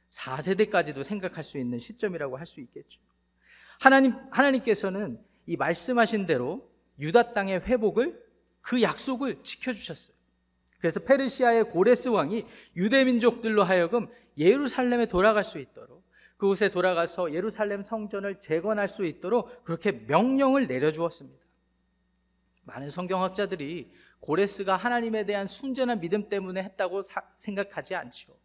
예. 0.10 0.16
4세대까지도 0.16 1.04
생각할 1.04 1.44
수 1.44 1.58
있는 1.58 1.80
시점이라고 1.80 2.38
할 2.38 2.46
수 2.46 2.60
있겠죠. 2.62 3.00
하나님 3.80 4.14
하나님께서는 4.32 5.20
이 5.46 5.56
말씀하신 5.56 6.26
대로 6.26 6.70
유다 7.00 7.34
땅의 7.34 7.62
회복을 7.62 8.22
그 8.62 8.82
약속을 8.82 9.42
지켜 9.44 9.72
주셨어요. 9.72 10.16
그래서 10.80 11.00
페르시아의 11.00 11.66
고레스 11.66 12.10
왕이 12.10 12.46
유대 12.76 13.04
민족들로 13.06 13.64
하여금 13.64 14.08
예루살렘에 14.38 15.08
돌아갈 15.08 15.44
수 15.44 15.60
있도록 15.60 16.04
그곳에 16.38 16.70
돌아가서 16.70 17.34
예루살렘 17.34 17.82
성전을 17.82 18.40
재건할 18.40 18.88
수 18.88 19.06
있도록 19.06 19.64
그렇게 19.66 19.92
명령을 19.92 20.68
내려주었습니다. 20.68 21.40
많은 22.64 22.90
성경학자들이 22.90 23.92
고레스가 24.20 24.78
하나님에 24.78 25.26
대한 25.26 25.48
순전한 25.48 26.00
믿음 26.00 26.30
때문에 26.30 26.64
했다고 26.64 27.02
사, 27.02 27.22
생각하지 27.38 27.96
않죠. 27.96 28.38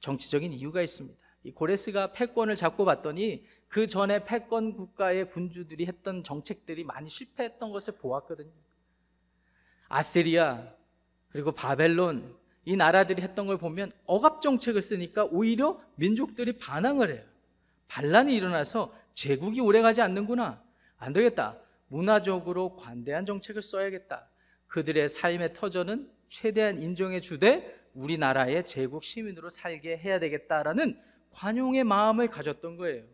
정치적인 0.00 0.52
이유가 0.52 0.82
있습니다. 0.82 1.18
이 1.44 1.52
고레스가 1.52 2.12
패권을 2.12 2.56
잡고 2.56 2.84
봤더니 2.84 3.46
그 3.68 3.86
전에 3.86 4.24
패권 4.24 4.74
국가의 4.74 5.30
군주들이 5.30 5.86
했던 5.86 6.22
정책들이 6.24 6.84
많이 6.84 7.08
실패했던 7.08 7.70
것을 7.70 7.94
보았거든요. 7.94 8.50
아시리아 9.88 10.74
그리고 11.30 11.52
바벨론 11.52 12.36
이 12.64 12.76
나라들이 12.76 13.22
했던 13.22 13.46
걸 13.46 13.56
보면 13.56 13.90
억압 14.04 14.42
정책을 14.42 14.82
쓰니까 14.82 15.24
오히려 15.24 15.80
민족들이 15.94 16.52
반항을 16.58 17.14
해요. 17.14 17.24
반란이 17.88 18.34
일어나서 18.36 18.94
제국이 19.14 19.60
오래가지 19.60 20.00
않는구나. 20.00 20.62
안 20.96 21.12
되겠다. 21.12 21.58
문화적으로 21.88 22.76
관대한 22.76 23.24
정책을 23.24 23.62
써야겠다. 23.62 24.28
그들의 24.68 25.08
삶의 25.08 25.54
터전은 25.54 26.10
최대한 26.28 26.80
인정해 26.80 27.20
주되 27.20 27.79
우리나라의 27.94 28.66
제국 28.66 29.04
시민으로 29.04 29.50
살게 29.50 29.96
해야 29.98 30.18
되겠다라는 30.18 30.98
관용의 31.30 31.84
마음을 31.84 32.28
가졌던 32.28 32.76
거예요. 32.76 33.04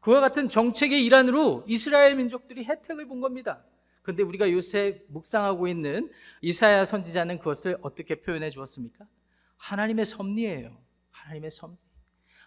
그와 0.00 0.20
같은 0.20 0.48
정책의 0.48 1.04
일환으로 1.04 1.64
이스라엘 1.66 2.14
민족들이 2.14 2.64
혜택을 2.64 3.06
본 3.06 3.20
겁니다. 3.20 3.62
그런데 4.02 4.22
우리가 4.22 4.50
요새 4.50 5.02
묵상하고 5.08 5.68
있는 5.68 6.10
이사야 6.40 6.84
선지자는 6.84 7.38
그것을 7.38 7.78
어떻게 7.82 8.14
표현해 8.14 8.48
주었습니까? 8.50 9.06
하나님의 9.56 10.06
섭리예요. 10.06 10.76
하나님의 11.10 11.50
섭리. 11.50 11.76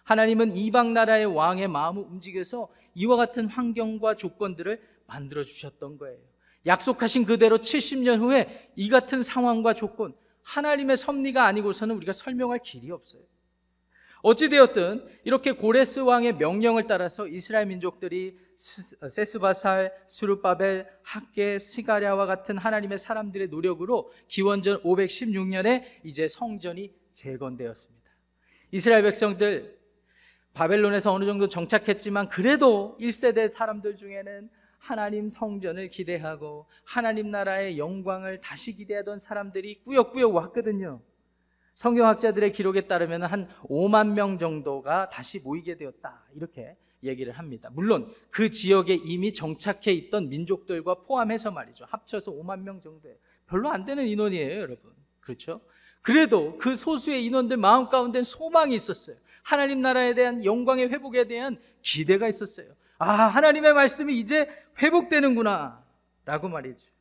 하나님은 0.04 0.56
이방 0.56 0.92
나라의 0.92 1.26
왕의 1.26 1.68
마음을 1.68 2.02
움직여서 2.02 2.68
이와 2.94 3.16
같은 3.16 3.46
환경과 3.46 4.16
조건들을 4.16 4.82
만들어 5.06 5.44
주셨던 5.44 5.98
거예요. 5.98 6.18
약속하신 6.66 7.24
그대로 7.26 7.58
70년 7.58 8.18
후에 8.18 8.70
이 8.76 8.88
같은 8.88 9.22
상황과 9.22 9.74
조건, 9.74 10.14
하나님의 10.42 10.96
섭리가 10.96 11.44
아니고서는 11.44 11.96
우리가 11.96 12.12
설명할 12.12 12.60
길이 12.62 12.90
없어요. 12.90 13.22
어찌되었든 14.22 15.04
이렇게 15.24 15.52
고레스 15.52 16.00
왕의 16.00 16.36
명령을 16.36 16.86
따라서 16.86 17.26
이스라엘 17.26 17.66
민족들이 17.66 18.38
세스바살, 18.56 19.92
수르바벨, 20.06 20.86
학계, 21.02 21.58
스가랴와 21.58 22.26
같은 22.26 22.56
하나님의 22.56 23.00
사람들의 23.00 23.48
노력으로 23.48 24.12
기원전 24.28 24.80
516년에 24.82 25.84
이제 26.04 26.28
성전이 26.28 26.94
재건되었습니다. 27.12 28.10
이스라엘 28.70 29.02
백성들 29.02 29.78
바벨론에서 30.54 31.12
어느 31.12 31.24
정도 31.24 31.48
정착했지만 31.48 32.28
그래도 32.28 32.96
1세대 33.00 33.50
사람들 33.50 33.96
중에는 33.96 34.48
하나님 34.82 35.28
성전을 35.28 35.90
기대하고 35.90 36.66
하나님 36.82 37.30
나라의 37.30 37.78
영광을 37.78 38.40
다시 38.40 38.74
기대하던 38.74 39.20
사람들이 39.20 39.84
꾸역꾸역 39.84 40.34
왔거든요. 40.34 41.00
성경학자들의 41.76 42.52
기록에 42.52 42.88
따르면 42.88 43.22
한 43.22 43.48
5만 43.62 44.14
명 44.14 44.40
정도가 44.40 45.08
다시 45.08 45.38
모이게 45.38 45.76
되었다. 45.76 46.24
이렇게 46.34 46.76
얘기를 47.04 47.32
합니다. 47.32 47.70
물론 47.72 48.12
그 48.30 48.50
지역에 48.50 48.94
이미 49.04 49.32
정착해 49.32 49.92
있던 49.92 50.28
민족들과 50.28 50.96
포함해서 51.02 51.52
말이죠. 51.52 51.84
합쳐서 51.86 52.32
5만 52.32 52.62
명 52.62 52.80
정도예요. 52.80 53.16
별로 53.46 53.68
안 53.68 53.84
되는 53.84 54.04
인원이에요, 54.04 54.62
여러분. 54.62 54.92
그렇죠? 55.20 55.60
그래도 56.00 56.58
그 56.58 56.74
소수의 56.74 57.24
인원들 57.24 57.56
마음 57.56 57.88
가운데 57.88 58.24
소망이 58.24 58.74
있었어요. 58.74 59.16
하나님 59.44 59.80
나라에 59.80 60.14
대한 60.14 60.44
영광의 60.44 60.88
회복에 60.88 61.28
대한 61.28 61.56
기대가 61.82 62.26
있었어요. 62.26 62.66
아, 62.98 63.10
하나님의 63.10 63.72
말씀이 63.72 64.18
이제 64.18 64.48
회복되는구나. 64.80 65.82
라고 66.24 66.48
말이죠. 66.48 66.92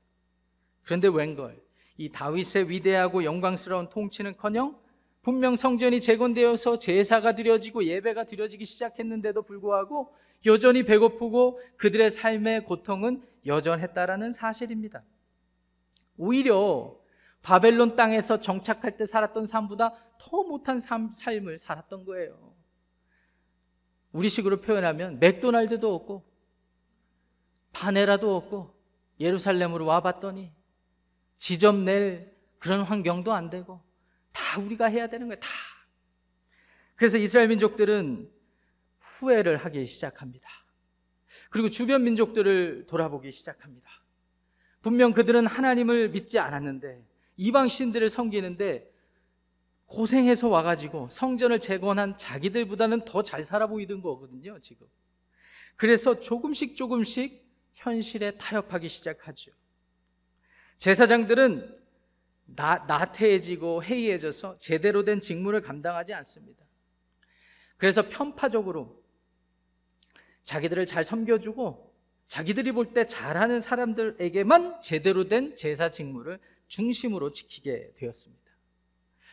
그런데 0.84 1.08
웬걸, 1.08 1.62
이 1.98 2.10
다윗의 2.10 2.70
위대하고 2.70 3.24
영광스러운 3.24 3.90
통치는 3.90 4.38
커녕 4.38 4.76
분명 5.22 5.56
성전이 5.56 6.02
재건되어서 6.02 6.80
제사가 6.80 7.36
드려지고 7.36 7.86
예배가 7.86 8.24
드려지기 8.24 8.66
시작했는데도 8.66 9.44
불구하고 9.44 10.12
여전히 10.48 10.84
배고프고 10.84 11.62
그들의 11.78 12.10
삶의 12.10 12.66
고통은 12.66 13.24
여전했다라는 13.46 14.32
사실입니다. 14.32 15.04
오히려 16.18 17.00
바벨론 17.44 17.96
땅에서 17.96 18.42
정착할 18.42 18.98
때 18.98 19.06
살았던 19.06 19.46
삶보다 19.46 19.94
더 20.18 20.44
못한 20.44 20.80
삶, 20.80 21.12
삶을 21.12 21.60
살았던 21.60 22.06
거예요. 22.06 22.56
우리식으로 24.14 24.62
표현하면 24.62 25.20
맥도날드도 25.20 25.94
없고 25.94 26.24
파네라도 27.74 28.36
없고 28.36 28.76
예루살렘으로 29.20 29.86
와봤더니 29.86 30.52
지점 31.40 31.86
낼 31.86 32.36
그런 32.60 32.82
환경도 32.82 33.34
안 33.34 33.50
되고 33.50 33.82
다 34.32 34.60
우리가 34.60 34.86
해야 34.86 35.08
되는 35.08 35.28
거예요. 35.28 35.40
다. 35.40 35.50
그래서 36.96 37.18
이스라엘 37.18 37.48
민족들은 37.48 38.30
후회를 39.00 39.58
하기 39.58 39.88
시작합니다. 39.88 40.48
그리고 41.50 41.70
주변 41.70 42.04
민족들을 42.04 42.86
돌아보기 42.88 43.32
시작합니다. 43.32 43.90
분명 44.82 45.14
그들은 45.14 45.48
하나님을 45.48 46.10
믿지 46.10 46.38
않았는데 46.40 47.04
이방 47.38 47.70
신들을 47.70 48.10
섬기는데 48.10 48.91
고생해서 49.92 50.48
와가지고 50.48 51.10
성전을 51.12 51.60
재건한 51.60 52.18
자기들보다는 52.18 53.04
더 53.04 53.22
잘 53.24 53.44
살아 53.44 53.68
보이던 53.68 54.02
거거든요, 54.02 54.58
지금. 54.60 54.88
그래서 55.76 56.20
조금씩 56.20 56.78
조금씩 56.78 57.46
현실에 57.76 58.38
타협하기 58.38 58.88
시작하죠. 58.88 59.52
제사장들은 60.78 61.78
나, 62.56 62.78
나태해지고 62.88 63.84
해이해져서 63.84 64.60
제대로 64.60 65.04
된 65.04 65.20
직무를 65.20 65.62
감당하지 65.62 66.14
않습니다. 66.14 66.66
그래서 67.78 68.08
편파적으로 68.08 69.02
자기들을 70.46 70.86
잘 70.86 71.04
섬겨주고 71.04 71.92
자기들이 72.28 72.72
볼 72.72 72.94
때 72.94 73.06
잘하는 73.08 73.60
사람들에게만 73.60 74.82
제대로 74.82 75.28
된 75.28 75.56
제사 75.56 75.92
직무를 75.92 76.40
중심으로 76.68 77.32
지키게 77.32 77.94
되었습니다. 77.98 78.41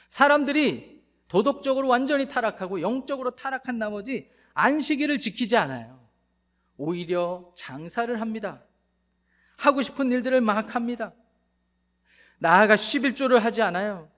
사람들이 0.09 1.03
도덕적으로 1.29 1.89
완전히 1.89 2.27
타락하고 2.27 2.81
영적으로 2.81 3.31
타락한 3.31 3.79
나머지 3.79 4.31
안식일을 4.55 5.19
지키지 5.19 5.57
않아요. 5.57 5.99
오히려 6.77 7.53
장사를 7.55 8.21
합니다. 8.21 8.63
하고 9.57 9.83
싶은 9.83 10.11
일들을 10.11 10.41
막 10.41 10.75
합니다. 10.75 11.13
나아가 12.39 12.77
11조를 12.77 13.41
하지 13.41 13.63
않아요. 13.63 14.11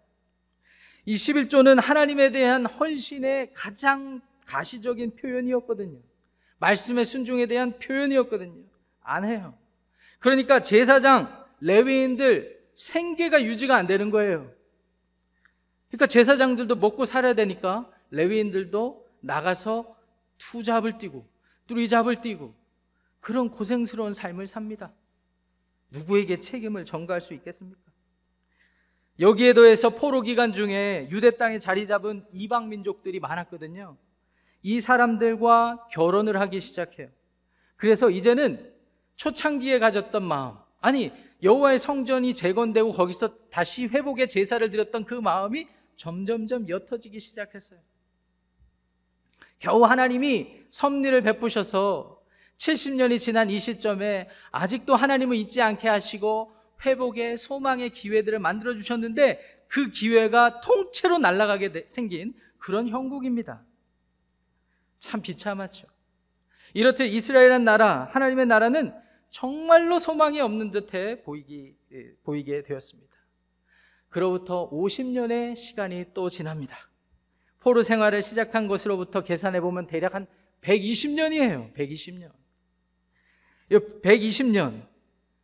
이 1.06 1.16
11조는 1.16 1.80
하나님에 1.80 2.30
대한 2.30 2.66
헌신의 2.66 3.54
가장 3.54 4.20
가시적인 4.46 5.16
표현이었거든요. 5.16 5.98
말씀의 6.58 7.04
순종에 7.04 7.46
대한 7.46 7.78
표현이었거든요. 7.78 8.62
안 9.00 9.24
해요. 9.24 9.56
그러니까 10.18 10.60
제사장, 10.60 11.44
레위인들 11.60 12.60
생계가 12.76 13.42
유지가 13.42 13.76
안 13.76 13.86
되는 13.86 14.10
거예요. 14.10 14.52
그러니까 15.90 16.06
제사장들도 16.06 16.76
먹고 16.76 17.04
살아야 17.04 17.34
되니까 17.34 17.90
레위인들도 18.10 19.06
나가서 19.20 19.96
투잡을 20.38 20.98
뛰고 20.98 21.26
뚜리잡을 21.66 22.20
뛰고 22.20 22.54
그런 23.20 23.50
고생스러운 23.50 24.12
삶을 24.12 24.46
삽니다. 24.46 24.92
누구에게 25.90 26.40
책임을 26.40 26.84
전가할 26.84 27.20
수 27.20 27.34
있겠습니까? 27.34 27.80
여기에 29.18 29.52
더해서 29.52 29.90
포로 29.90 30.22
기간 30.22 30.52
중에 30.52 31.08
유대 31.10 31.36
땅에 31.36 31.58
자리 31.58 31.86
잡은 31.86 32.24
이방 32.32 32.68
민족들이 32.68 33.20
많았거든요. 33.20 33.96
이 34.62 34.80
사람들과 34.80 35.88
결혼을 35.90 36.40
하기 36.40 36.60
시작해요. 36.60 37.08
그래서 37.76 38.08
이제는 38.08 38.72
초창기에 39.16 39.78
가졌던 39.78 40.22
마음, 40.22 40.54
아니 40.80 41.12
여호와의 41.42 41.78
성전이 41.78 42.34
재건되고 42.34 42.92
거기서 42.92 43.34
다시 43.50 43.86
회복의 43.86 44.28
제사를 44.28 44.68
드렸던 44.70 45.04
그 45.04 45.14
마음이 45.14 45.66
점점점 46.00 46.66
옅어지기 46.66 47.20
시작했어요. 47.20 47.78
겨우 49.58 49.84
하나님이 49.84 50.62
섭리를 50.70 51.20
베푸셔서 51.20 52.22
70년이 52.56 53.20
지난 53.20 53.50
이 53.50 53.60
시점에 53.60 54.30
아직도 54.50 54.96
하나님을 54.96 55.36
잊지 55.36 55.60
않게 55.60 55.88
하시고 55.88 56.54
회복의 56.86 57.36
소망의 57.36 57.90
기회들을 57.90 58.38
만들어 58.38 58.74
주셨는데 58.74 59.64
그 59.68 59.90
기회가 59.90 60.62
통째로 60.62 61.18
날아가게 61.18 61.84
생긴 61.86 62.32
그런 62.56 62.88
형국입니다. 62.88 63.62
참 65.00 65.20
비참하죠. 65.20 65.86
이렇듯 66.72 67.02
이스라엘이라는 67.02 67.62
나라, 67.62 68.08
하나님의 68.10 68.46
나라는 68.46 68.94
정말로 69.28 69.98
소망이 69.98 70.40
없는 70.40 70.70
듯해 70.70 71.22
보이기, 71.24 71.76
예, 71.92 72.14
보이게 72.22 72.62
되었습니다. 72.62 73.09
그로부터 74.10 74.68
50년의 74.70 75.56
시간이 75.56 76.06
또 76.12 76.28
지납니다. 76.28 76.76
포로 77.60 77.82
생활을 77.82 78.22
시작한 78.22 78.66
것으로부터 78.68 79.22
계산해 79.22 79.60
보면 79.60 79.86
대략 79.86 80.14
한 80.14 80.26
120년이에요. 80.62 81.72
120년. 81.74 82.30
120년. 83.70 84.86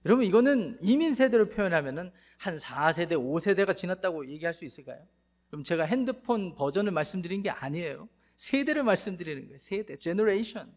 여러분 0.04 0.24
이거는 0.24 0.78
이민 0.82 1.14
세대로 1.14 1.48
표현하면은 1.48 2.12
한 2.38 2.56
4세대, 2.56 3.12
5세대가 3.12 3.74
지났다고 3.74 4.28
얘기할 4.30 4.52
수 4.52 4.64
있을까요? 4.64 5.00
그럼 5.48 5.62
제가 5.62 5.84
핸드폰 5.84 6.54
버전을 6.54 6.92
말씀드린 6.92 7.42
게 7.42 7.50
아니에요. 7.50 8.08
세대를 8.36 8.82
말씀드리는 8.82 9.46
거예요. 9.46 9.58
세대, 9.58 9.96
generation. 9.96 10.72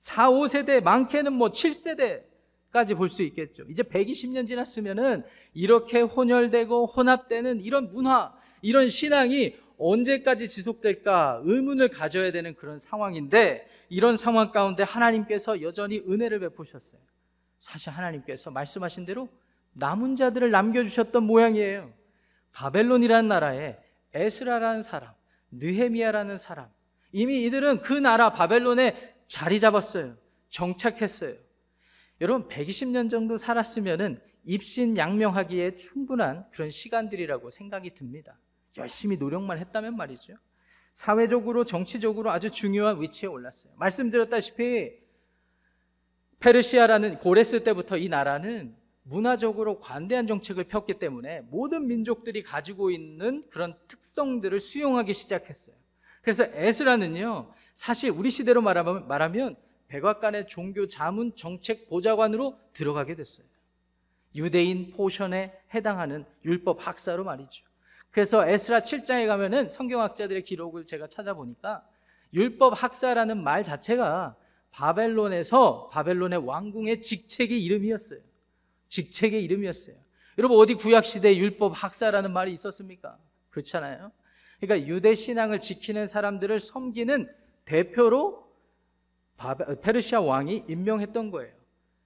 4, 0.00 0.30
5세대, 0.30 0.82
많게는 0.82 1.32
뭐 1.32 1.50
7세대, 1.50 2.24
까지 2.72 2.94
볼 2.94 3.10
수 3.10 3.22
있겠죠. 3.22 3.64
이제 3.68 3.82
120년 3.82 4.46
지났으면은 4.46 5.24
이렇게 5.54 6.00
혼혈되고 6.00 6.86
혼합되는 6.86 7.60
이런 7.60 7.92
문화, 7.92 8.32
이런 8.62 8.88
신앙이 8.88 9.56
언제까지 9.78 10.46
지속될까 10.48 11.40
의문을 11.44 11.88
가져야 11.88 12.30
되는 12.32 12.54
그런 12.54 12.78
상황인데 12.78 13.66
이런 13.88 14.16
상황 14.16 14.52
가운데 14.52 14.82
하나님께서 14.82 15.62
여전히 15.62 15.98
은혜를 15.98 16.38
베푸셨어요. 16.40 17.00
사실 17.58 17.90
하나님께서 17.90 18.50
말씀하신 18.50 19.06
대로 19.06 19.28
남은 19.72 20.16
자들을 20.16 20.50
남겨주셨던 20.50 21.22
모양이에요. 21.22 21.92
바벨론이라는 22.52 23.28
나라에 23.28 23.78
에스라라는 24.12 24.82
사람, 24.82 25.12
느헤미야라는 25.52 26.38
사람, 26.38 26.68
이미 27.12 27.44
이들은 27.44 27.80
그 27.82 27.92
나라 27.92 28.30
바벨론에 28.30 29.14
자리 29.26 29.60
잡았어요. 29.60 30.16
정착했어요. 30.50 31.34
여러분 32.20 32.48
120년 32.48 33.08
정도 33.08 33.38
살았으면은 33.38 34.20
입신 34.44 34.96
양명하기에 34.96 35.76
충분한 35.76 36.46
그런 36.52 36.70
시간들이라고 36.70 37.50
생각이 37.50 37.94
듭니다. 37.94 38.38
열심히 38.76 39.16
노력만 39.16 39.58
했다면 39.58 39.96
말이죠. 39.96 40.34
사회적으로 40.92 41.64
정치적으로 41.64 42.30
아주 42.30 42.50
중요한 42.50 43.00
위치에 43.00 43.28
올랐어요. 43.28 43.72
말씀드렸다시피 43.76 44.92
페르시아라는 46.40 47.18
고레스 47.18 47.62
때부터 47.64 47.96
이 47.96 48.08
나라는 48.08 48.74
문화적으로 49.02 49.80
관대한 49.80 50.26
정책을 50.26 50.64
폈기 50.64 50.98
때문에 50.98 51.42
모든 51.50 51.86
민족들이 51.86 52.42
가지고 52.42 52.90
있는 52.90 53.42
그런 53.50 53.76
특성들을 53.88 54.60
수용하기 54.60 55.14
시작했어요. 55.14 55.74
그래서 56.22 56.44
에스라는요, 56.44 57.52
사실 57.74 58.10
우리 58.10 58.30
시대로 58.30 58.60
말하면, 58.60 59.08
말하면 59.08 59.56
백악관의 59.90 60.46
종교 60.46 60.86
자문 60.86 61.34
정책 61.36 61.88
보좌관으로 61.88 62.56
들어가게 62.72 63.16
됐어요. 63.16 63.46
유대인 64.34 64.92
포션에 64.92 65.52
해당하는 65.74 66.24
율법 66.44 66.86
학사로 66.86 67.24
말이죠. 67.24 67.64
그래서 68.12 68.48
에스라 68.48 68.80
7장에 68.80 69.26
가면은 69.26 69.68
성경학자들의 69.68 70.42
기록을 70.44 70.86
제가 70.86 71.08
찾아보니까 71.08 71.84
율법 72.32 72.80
학사라는 72.80 73.42
말 73.42 73.64
자체가 73.64 74.36
바벨론에서 74.70 75.90
바벨론의 75.92 76.46
왕궁의 76.46 77.02
직책의 77.02 77.62
이름이었어요. 77.64 78.20
직책의 78.88 79.42
이름이었어요. 79.42 79.96
여러분 80.38 80.58
어디 80.58 80.74
구약 80.74 81.04
시대에 81.04 81.36
율법 81.36 81.72
학사라는 81.74 82.32
말이 82.32 82.52
있었습니까? 82.52 83.18
그렇잖아요. 83.50 84.12
그러니까 84.60 84.88
유대 84.88 85.16
신앙을 85.16 85.58
지키는 85.58 86.06
사람들을 86.06 86.60
섬기는 86.60 87.28
대표로 87.64 88.49
페르시아 89.82 90.20
왕이 90.20 90.64
임명했던 90.68 91.30
거예요. 91.30 91.52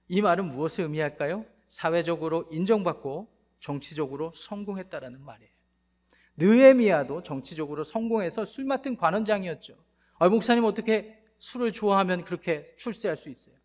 이 0.07 0.21
말은 0.21 0.45
무엇을 0.45 0.85
의미할까요? 0.85 1.45
사회적으로 1.69 2.47
인정받고 2.51 3.27
정치적으로 3.59 4.31
성공했다라는 4.35 5.21
말이에요. 5.21 5.51
느에미아도 6.37 7.23
정치적으로 7.23 7.83
성공해서 7.83 8.45
술 8.45 8.65
맡은 8.65 8.97
관원장이었죠. 8.97 9.75
아, 10.19 10.29
목사님 10.29 10.63
어떻게 10.63 11.17
술을 11.37 11.73
좋아하면 11.73 12.23
그렇게 12.23 12.73
출세할 12.77 13.17
수 13.17 13.29
있어요? 13.29 13.55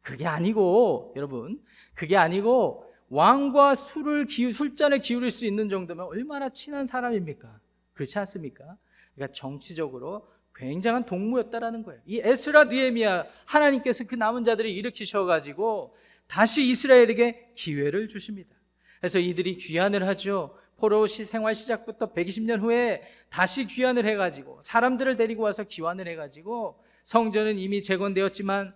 그게 0.00 0.26
아니고 0.26 1.12
여러분, 1.16 1.62
그게 1.94 2.16
아니고 2.16 2.90
왕과 3.10 3.74
술을 3.74 4.26
기울 4.26 4.52
술잔을 4.52 5.00
기울일 5.00 5.30
수 5.30 5.44
있는 5.44 5.68
정도면 5.68 6.06
얼마나 6.06 6.48
친한 6.48 6.86
사람입니까? 6.86 7.60
그렇지 7.92 8.18
않습니까? 8.20 8.76
그러니까 9.14 9.34
정치적으로 9.34 10.28
굉장한 10.60 11.06
동무였다라는 11.06 11.82
거예요. 11.82 12.00
이 12.06 12.20
에스라 12.22 12.64
느에미아 12.64 13.24
하나님께서 13.46 14.04
그 14.04 14.14
남은 14.14 14.44
자들을 14.44 14.68
일으키셔 14.68 15.24
가지고 15.24 15.96
다시 16.26 16.62
이스라엘에게 16.62 17.52
기회를 17.54 18.08
주십니다. 18.08 18.54
그래서 19.00 19.18
이들이 19.18 19.56
귀환을 19.56 20.06
하죠. 20.08 20.56
포로 20.76 21.06
시 21.06 21.24
생활 21.24 21.54
시작부터 21.54 22.12
120년 22.12 22.60
후에 22.60 23.02
다시 23.30 23.66
귀환을 23.66 24.04
해 24.06 24.16
가지고 24.16 24.60
사람들을 24.62 25.16
데리고 25.16 25.42
와서 25.42 25.64
귀환을 25.64 26.06
해 26.06 26.14
가지고 26.14 26.82
성전은 27.04 27.58
이미 27.58 27.82
재건되었지만 27.82 28.74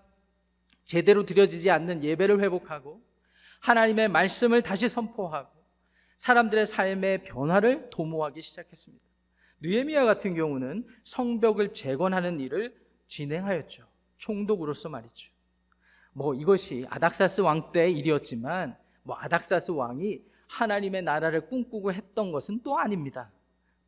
제대로 0.85 1.25
드려지지 1.25 1.71
않는 1.71 2.03
예배를 2.03 2.41
회복하고 2.41 3.01
하나님의 3.61 4.09
말씀을 4.09 4.63
다시 4.63 4.89
선포하고 4.89 5.51
사람들의 6.17 6.67
삶의 6.67 7.25
변화를 7.25 7.89
도모하기 7.91 8.43
시작했습니다. 8.43 9.05
느에미아 9.61 10.05
같은 10.05 10.35
경우는 10.35 10.87
성벽을 11.05 11.73
재건하는 11.73 12.41
일을 12.41 12.75
진행하였죠. 13.09 13.85
총독으로서 14.19 14.89
말이죠. 14.89 15.31
뭐 16.13 16.35
이것이 16.35 16.87
아닥사스 16.89 17.41
왕 17.41 17.73
때의 17.73 17.97
일이었지만 17.99 18.77
뭐 19.03 19.17
아닥사스 19.17 19.73
왕이 19.73 20.23
하나님의 20.47 21.03
나라를 21.03 21.49
꿈꾸고 21.49 21.93
했던 21.93 22.33
것은 22.33 22.61
또 22.63 22.79
아닙니다. 22.79 23.31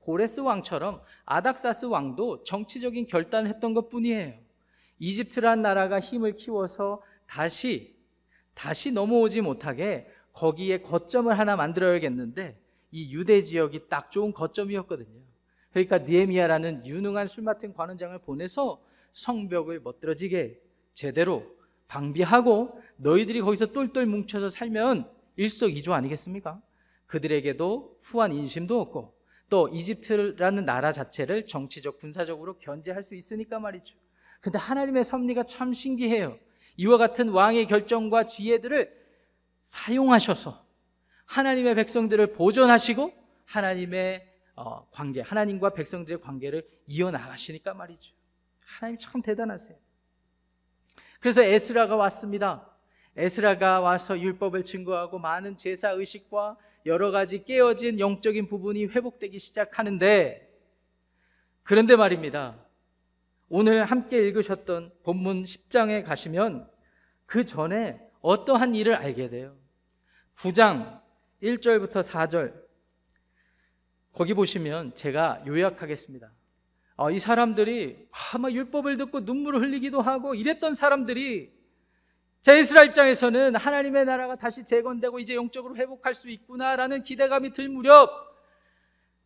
고레스 0.00 0.40
왕처럼 0.40 1.00
아닥사스 1.24 1.87
왕도 1.87 2.44
정치적인 2.44 3.07
결단을 3.07 3.50
했던 3.50 3.74
것 3.74 3.88
뿐이에요. 3.88 4.35
이집트란 4.98 5.62
나라가 5.62 6.00
힘을 6.00 6.37
키워서 6.37 7.02
다시, 7.26 7.96
다시 8.55 8.92
넘어오지 8.92 9.40
못하게 9.40 10.09
거기에 10.33 10.83
거점을 10.83 11.37
하나 11.37 11.57
만들어야겠는데 11.57 12.59
이 12.92 13.12
유대 13.12 13.42
지역이 13.42 13.88
딱 13.88 14.11
좋은 14.11 14.33
거점이었거든요. 14.33 15.20
그러니까 15.76 15.98
니에미아라는 15.98 16.86
유능한 16.86 17.26
술 17.26 17.44
맡은 17.44 17.74
관원장을 17.74 18.18
보내서 18.20 18.80
성벽을 19.12 19.80
멋들어지게 19.80 20.58
제대로 20.94 21.54
방비하고 21.86 22.80
너희들이 22.96 23.42
거기서 23.42 23.66
똘똘 23.72 24.06
뭉쳐서 24.06 24.48
살면 24.48 25.06
일석이조 25.36 25.92
아니겠습니까? 25.92 26.62
그들에게도 27.04 27.98
후한 28.00 28.32
인심도 28.32 28.80
없고 28.80 29.14
또 29.50 29.68
이집트라는 29.68 30.64
나라 30.64 30.92
자체를 30.92 31.46
정치적 31.46 31.98
군사적으로 31.98 32.58
견제할 32.58 33.02
수 33.02 33.14
있으니까 33.14 33.58
말이죠. 33.58 33.96
근데 34.40 34.56
하나님의 34.56 35.04
섭리가 35.04 35.42
참 35.42 35.74
신기해요. 35.74 36.38
이와 36.78 36.96
같은 36.96 37.28
왕의 37.28 37.66
결정과 37.66 38.24
지혜들을 38.24 38.90
사용하셔서 39.64 40.64
하나님의 41.26 41.74
백성들을 41.74 42.32
보존하시고 42.32 43.12
하나님의 43.44 44.36
어, 44.57 44.88
관계, 44.90 45.21
하나님과 45.21 45.75
백성들의 45.75 46.21
관계를 46.21 46.66
이어나가시니까 46.87 47.75
말이죠. 47.75 48.14
하나님 48.64 48.99
참 48.99 49.21
대단하세요. 49.23 49.79
그래서 51.21 51.42
에스라가 51.42 51.97
왔습니다. 51.97 52.71
에스라가 53.16 53.81
와서 53.81 54.19
율법을 54.19 54.64
증거하고 54.64 55.19
많은 55.19 55.57
제사 55.57 55.90
의식과 55.90 56.57
여러 56.87 57.11
가지 57.11 57.45
깨어진 57.45 58.01
영적인 58.01 58.47
부분이 58.49 58.87
회복되기 58.87 59.38
시작하는데 59.38 60.42
그런데 61.62 61.97
말입니다. 61.97 62.57
오늘 63.49 63.85
함께 63.85 64.27
읽으셨던 64.27 64.92
본문 65.03 65.42
10장에 65.42 66.05
가시면 66.05 66.69
그 67.27 67.45
전에 67.45 68.01
어떠한 68.21 68.75
일을 68.75 68.95
알게 68.95 69.29
돼요. 69.29 69.57
9장 70.37 71.01
1절부터 71.42 72.03
4절 72.03 72.65
거기 74.16 74.33
보시면 74.33 74.94
제가 74.94 75.42
요약하겠습니다. 75.46 76.33
어, 76.96 77.11
이 77.11 77.18
사람들이 77.18 78.09
아마 78.33 78.50
율법을 78.50 78.96
듣고 78.96 79.20
눈물을 79.20 79.61
흘리기도 79.61 80.00
하고 80.00 80.35
이랬던 80.35 80.72
사람들이 80.72 81.55
자 82.40 82.55
이스라엘 82.55 82.88
입장에서는 82.88 83.57
하나님의 83.57 84.07
나라가 84.07 84.35
다시 84.35 84.64
재건되고 84.64 85.18
이제 85.18 85.35
영적으로 85.35 85.76
회복할 85.76 86.14
수 86.14 86.31
있구나라는 86.31 87.02
기대감이 87.02 87.52
들 87.52 87.68
무렵 87.68 88.09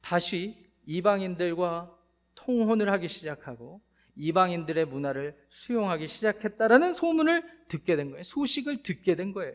다시 0.00 0.56
이방인들과 0.86 1.96
통혼을 2.34 2.90
하기 2.90 3.06
시작하고 3.06 3.80
이방인들의 4.16 4.86
문화를 4.86 5.40
수용하기 5.50 6.08
시작했다라는 6.08 6.94
소문을 6.94 7.44
듣게 7.68 7.94
된 7.94 8.10
거예요. 8.10 8.24
소식을 8.24 8.82
듣게 8.82 9.14
된 9.14 9.32
거예요. 9.32 9.54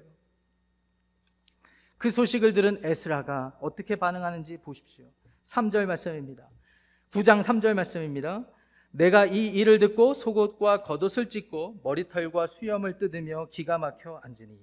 그 1.97 2.09
소식을 2.09 2.53
들은 2.53 2.79
에스라가 2.85 3.57
어떻게 3.59 3.97
반응하는지 3.97 4.59
보십시오. 4.61 5.11
3절 5.45 5.85
말씀입니다. 5.85 6.49
9장 7.11 7.41
3절 7.41 7.73
말씀입니다. 7.73 8.45
내가 8.91 9.25
이 9.25 9.47
일을 9.47 9.79
듣고 9.79 10.13
속옷과 10.13 10.83
겉옷을 10.83 11.29
찢고 11.29 11.81
머리털과 11.83 12.47
수염을 12.47 12.97
뜯으며 12.97 13.47
기가 13.49 13.77
막혀 13.77 14.21
앉으니 14.23 14.57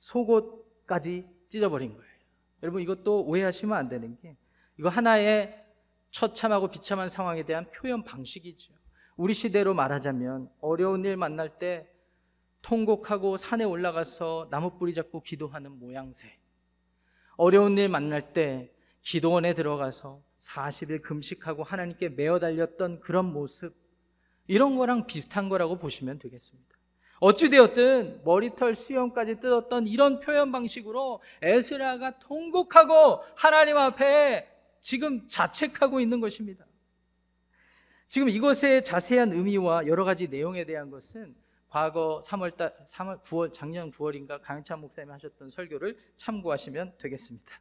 속옷까지 0.00 1.26
찢어버린 1.50 1.94
거예요. 1.94 2.14
여러분 2.62 2.82
이것도 2.82 3.24
오해하시면 3.24 3.76
안 3.76 3.88
되는 3.88 4.16
게 4.20 4.36
이거 4.78 4.88
하나의 4.88 5.64
처참하고 6.10 6.68
비참한 6.68 7.08
상황에 7.08 7.44
대한 7.44 7.70
표현 7.70 8.04
방식이죠. 8.04 8.72
우리 9.16 9.34
시대로 9.34 9.74
말하자면 9.74 10.50
어려운 10.60 11.04
일 11.04 11.16
만날 11.16 11.58
때 11.58 11.88
통곡하고 12.62 13.36
산에 13.36 13.64
올라가서 13.64 14.48
나무 14.50 14.78
뿌리 14.78 14.94
잡고 14.94 15.22
기도하는 15.22 15.78
모양새. 15.78 16.36
어려운 17.36 17.78
일 17.78 17.88
만날 17.88 18.32
때 18.32 18.73
기도원에 19.04 19.54
들어가서 19.54 20.22
40일 20.38 21.02
금식하고 21.02 21.62
하나님께 21.62 22.08
매어 22.10 22.38
달렸던 22.38 23.00
그런 23.00 23.32
모습 23.32 23.74
이런 24.46 24.76
거랑 24.76 25.06
비슷한 25.06 25.48
거라고 25.48 25.78
보시면 25.78 26.18
되겠습니다. 26.18 26.74
어찌되었든 27.20 28.22
머리털 28.24 28.74
수염까지 28.74 29.40
뜯었던 29.40 29.86
이런 29.86 30.20
표현 30.20 30.52
방식으로 30.52 31.22
에스라가 31.42 32.18
통곡하고 32.18 33.22
하나님 33.36 33.76
앞에 33.76 34.48
지금 34.80 35.28
자책하고 35.28 36.00
있는 36.00 36.20
것입니다. 36.20 36.66
지금 38.08 38.28
이것의 38.28 38.84
자세한 38.84 39.32
의미와 39.32 39.86
여러 39.86 40.04
가지 40.04 40.28
내용에 40.28 40.64
대한 40.64 40.90
것은 40.90 41.34
과거 41.68 42.20
3월 42.24 42.56
달 42.56 42.74
3월 42.86 43.22
9월 43.22 43.52
작년 43.52 43.90
9월인가 43.90 44.40
강찬 44.42 44.80
목사님이 44.80 45.12
하셨던 45.12 45.50
설교를 45.50 45.98
참고하시면 46.16 46.94
되겠습니다. 46.98 47.60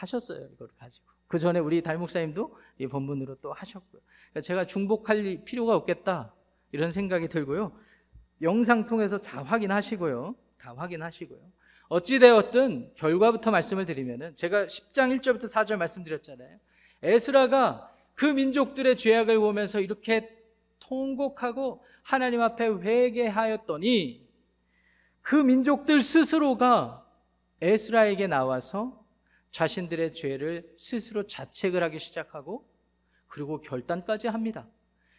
하셨어요 0.00 0.48
이걸 0.52 0.68
가지고 0.78 1.06
그 1.28 1.38
전에 1.38 1.58
우리 1.58 1.82
달 1.82 1.98
목사님도 1.98 2.56
이 2.78 2.86
본문으로 2.86 3.36
또 3.36 3.52
하셨고요. 3.52 4.00
그러니까 4.30 4.40
제가 4.42 4.66
중복할 4.66 5.42
필요가 5.44 5.74
없겠다 5.74 6.34
이런 6.72 6.92
생각이 6.92 7.28
들고요. 7.28 7.72
영상 8.42 8.86
통해서 8.86 9.18
다 9.18 9.42
확인하시고요. 9.42 10.36
다 10.58 10.74
확인하시고요. 10.76 11.40
어찌 11.88 12.18
되었든 12.18 12.92
결과부터 12.94 13.50
말씀을 13.50 13.86
드리면은 13.86 14.36
제가 14.36 14.66
10장 14.66 15.18
1절부터 15.18 15.52
4절 15.52 15.76
말씀드렸잖아요. 15.76 16.58
에스라가 17.02 17.92
그 18.14 18.24
민족들의 18.24 18.96
죄악을 18.96 19.38
보면서 19.38 19.80
이렇게 19.80 20.36
통곡하고 20.80 21.84
하나님 22.02 22.40
앞에 22.40 22.66
회개하였더니 22.66 24.26
그 25.22 25.36
민족들 25.36 26.00
스스로가 26.00 27.04
에스라에게 27.60 28.26
나와서 28.26 29.05
자신들의 29.56 30.12
죄를 30.12 30.70
스스로 30.76 31.26
자책을 31.26 31.82
하기 31.84 31.98
시작하고 31.98 32.68
그리고 33.26 33.62
결단까지 33.62 34.28
합니다. 34.28 34.68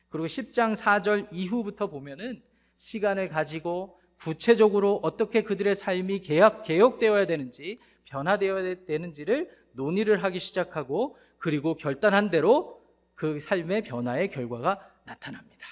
그리고 0.09 0.27
10장 0.27 0.75
4절 0.75 1.29
이후부터 1.31 1.87
보면은 1.87 2.43
시간을 2.75 3.29
가지고 3.29 3.99
구체적으로 4.19 4.99
어떻게 5.01 5.41
그들의 5.41 5.73
삶이 5.73 6.21
개혁, 6.21 6.61
개혁되어야 6.61 7.25
되는지 7.25 7.79
변화되어야 8.05 8.85
되는지를 8.85 9.49
논의를 9.71 10.23
하기 10.23 10.39
시작하고 10.39 11.17
그리고 11.39 11.73
결단한 11.73 12.29
대로 12.29 12.79
그 13.15 13.39
삶의 13.39 13.85
변화의 13.85 14.29
결과가 14.29 14.87
나타납니다. 15.03 15.65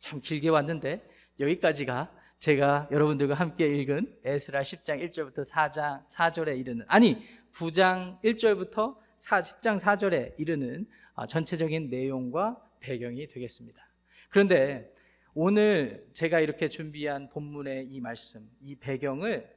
참 0.00 0.20
길게 0.20 0.48
왔는데 0.48 1.08
여기까지가 1.38 2.12
제가 2.42 2.88
여러분들과 2.90 3.34
함께 3.34 3.68
읽은 3.68 4.18
에스라 4.24 4.62
10장 4.62 5.00
1절부터 5.00 5.48
4장 5.48 6.04
4절에 6.08 6.58
이르는 6.58 6.84
아니 6.88 7.24
9장 7.54 8.20
1절부터 8.20 8.96
10장 9.16 9.78
4절에 9.78 10.34
이르는 10.38 10.88
아, 11.14 11.24
전체적인 11.28 11.88
내용과 11.88 12.60
배경이 12.80 13.28
되겠습니다. 13.28 13.88
그런데 14.28 14.92
오늘 15.34 16.04
제가 16.14 16.40
이렇게 16.40 16.66
준비한 16.66 17.28
본문의 17.30 17.86
이 17.86 18.00
말씀, 18.00 18.50
이 18.60 18.74
배경을 18.74 19.48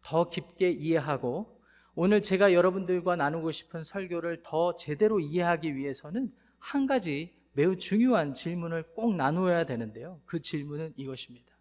더 0.00 0.30
깊게 0.30 0.70
이해하고 0.70 1.60
오늘 1.94 2.22
제가 2.22 2.54
여러분들과 2.54 3.16
나누고 3.16 3.52
싶은 3.52 3.84
설교를 3.84 4.40
더 4.42 4.76
제대로 4.76 5.20
이해하기 5.20 5.76
위해서는 5.76 6.32
한 6.58 6.86
가지 6.86 7.34
매우 7.52 7.76
중요한 7.76 8.32
질문을 8.32 8.94
꼭 8.94 9.14
나누어야 9.14 9.66
되는데요. 9.66 10.22
그 10.24 10.40
질문은 10.40 10.94
이것입니다. 10.96 11.59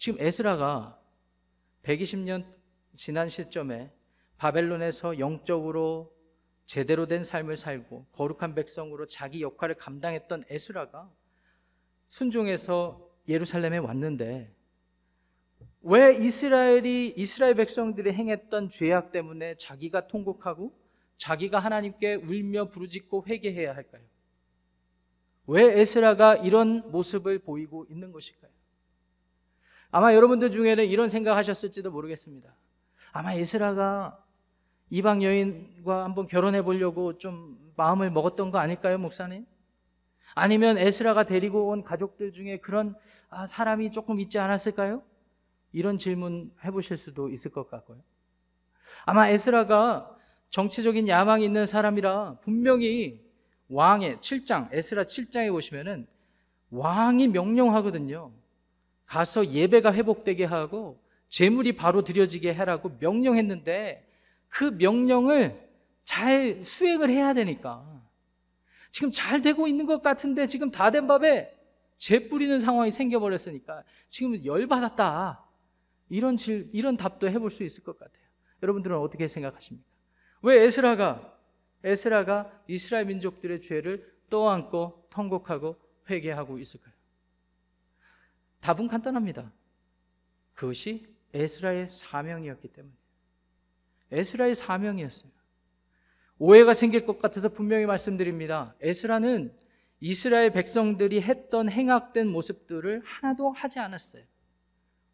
지금 0.00 0.18
에스라가 0.18 0.98
120년 1.82 2.46
지난 2.96 3.28
시점에 3.28 3.92
바벨론에서 4.38 5.18
영적으로 5.18 6.10
제대로 6.64 7.06
된 7.06 7.22
삶을 7.22 7.58
살고 7.58 8.06
거룩한 8.12 8.54
백성으로 8.54 9.06
자기 9.08 9.42
역할을 9.42 9.74
감당했던 9.74 10.44
에스라가 10.48 11.12
순종해서 12.08 13.10
예루살렘에 13.28 13.76
왔는데 13.76 14.50
왜 15.82 16.14
이스라엘이 16.14 17.12
이스라엘 17.18 17.54
백성들이 17.54 18.14
행했던 18.14 18.70
죄악 18.70 19.12
때문에 19.12 19.56
자기가 19.56 20.06
통곡하고 20.06 20.72
자기가 21.18 21.58
하나님께 21.58 22.14
울며 22.14 22.70
부르짖고 22.70 23.26
회개해야 23.28 23.76
할까요? 23.76 24.02
왜 25.46 25.78
에스라가 25.78 26.36
이런 26.36 26.90
모습을 26.90 27.40
보이고 27.40 27.84
있는 27.90 28.12
것일까요? 28.12 28.59
아마 29.90 30.14
여러분들 30.14 30.50
중에는 30.50 30.84
이런 30.84 31.08
생각하셨을지도 31.08 31.90
모르겠습니다. 31.90 32.54
아마 33.12 33.34
에스라가 33.34 34.22
이방 34.90 35.22
여인과 35.22 36.04
한번 36.04 36.26
결혼해 36.26 36.62
보려고 36.62 37.18
좀 37.18 37.58
마음을 37.76 38.10
먹었던 38.10 38.50
거 38.50 38.58
아닐까요, 38.58 38.98
목사님? 38.98 39.46
아니면 40.34 40.78
에스라가 40.78 41.24
데리고 41.24 41.68
온 41.68 41.82
가족들 41.82 42.32
중에 42.32 42.58
그런 42.58 42.94
아, 43.30 43.46
사람이 43.46 43.90
조금 43.90 44.20
있지 44.20 44.38
않았을까요? 44.38 45.02
이런 45.72 45.98
질문 45.98 46.52
해보실 46.64 46.96
수도 46.96 47.28
있을 47.28 47.50
것 47.50 47.68
같고요. 47.68 47.98
아마 49.04 49.28
에스라가 49.28 50.16
정치적인 50.50 51.08
야망이 51.08 51.44
있는 51.44 51.66
사람이라 51.66 52.38
분명히 52.40 53.20
왕의 53.68 54.16
7장, 54.18 54.68
에스라 54.72 55.04
7장에 55.04 55.50
보시면은 55.50 56.06
왕이 56.70 57.28
명령하거든요. 57.28 58.32
가서 59.10 59.48
예배가 59.48 59.92
회복되게 59.92 60.44
하고 60.44 61.02
재물이 61.30 61.72
바로 61.72 62.04
드려지게 62.04 62.54
해라고 62.54 62.96
명령했는데 63.00 64.08
그 64.48 64.76
명령을 64.78 65.68
잘 66.04 66.64
수행을 66.64 67.10
해야 67.10 67.34
되니까 67.34 67.84
지금 68.92 69.10
잘 69.10 69.42
되고 69.42 69.66
있는 69.66 69.86
것 69.86 70.00
같은데 70.00 70.46
지금 70.46 70.70
다 70.70 70.92
된 70.92 71.08
밥에 71.08 71.56
재 71.98 72.28
뿌리는 72.28 72.60
상황이 72.60 72.92
생겨버렸으니까 72.92 73.82
지금 74.08 74.44
열받았다. 74.44 75.44
이런 76.08 76.36
질, 76.36 76.70
이런 76.72 76.96
답도 76.96 77.28
해볼 77.28 77.50
수 77.50 77.64
있을 77.64 77.82
것 77.82 77.98
같아요. 77.98 78.22
여러분들은 78.62 78.96
어떻게 78.96 79.26
생각하십니까? 79.26 79.84
왜 80.42 80.62
에스라가 80.62 81.36
에스라가 81.82 82.62
이스라엘 82.68 83.06
민족들의 83.06 83.60
죄를 83.60 84.08
떠안고 84.30 85.08
통곡하고 85.10 85.76
회개하고 86.08 86.58
있을까요? 86.58 86.89
답은 88.60 88.88
간단합니다. 88.88 89.50
그것이 90.54 91.06
에스라의 91.32 91.88
사명이었기 91.88 92.68
때문이에요. 92.68 93.00
에스라의 94.12 94.54
사명이었어요. 94.54 95.30
오해가 96.38 96.74
생길 96.74 97.06
것 97.06 97.20
같아서 97.20 97.48
분명히 97.50 97.86
말씀드립니다. 97.86 98.74
에스라는 98.80 99.54
이스라엘 100.00 100.50
백성들이 100.52 101.20
했던 101.20 101.70
행악된 101.70 102.26
모습들을 102.28 103.02
하나도 103.04 103.50
하지 103.52 103.78
않았어요. 103.78 104.24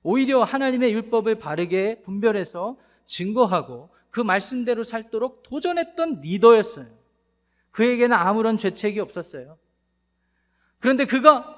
오히려 0.03 0.45
하나님의 0.45 0.95
율법을 0.95 1.41
바르게 1.41 2.03
분별해서 2.03 2.79
증거하고 3.07 3.91
그 4.11 4.21
말씀대로 4.21 4.85
살도록 4.85 5.43
도전했던 5.43 6.21
리더였어요. 6.21 6.87
그에게는 7.73 8.17
아무런 8.17 8.57
죄책이 8.57 9.01
없었어요. 9.01 9.59
그런데 10.79 11.05
그가 11.05 11.56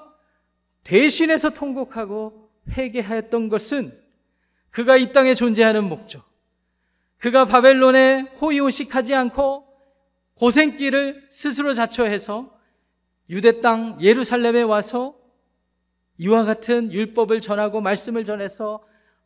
대신해서 0.89 1.51
통곡하고 1.51 2.49
회개하였던 2.71 3.49
것은 3.49 3.95
그가 4.71 4.97
이 4.97 5.11
땅에 5.13 5.35
존재하는 5.35 5.83
목적. 5.83 6.27
그가 7.17 7.45
바벨론에 7.45 8.21
호의호식하지 8.41 9.13
않고 9.13 9.67
고생길을 10.33 11.27
스스로 11.29 11.75
자처해서 11.75 12.57
유대 13.29 13.59
땅 13.59 14.01
예루살렘에 14.01 14.63
와서 14.63 15.15
이와 16.17 16.43
같은 16.43 16.91
율법을 16.91 17.39
전하고 17.39 17.81
말씀을 17.81 18.25
전해서 18.25 18.83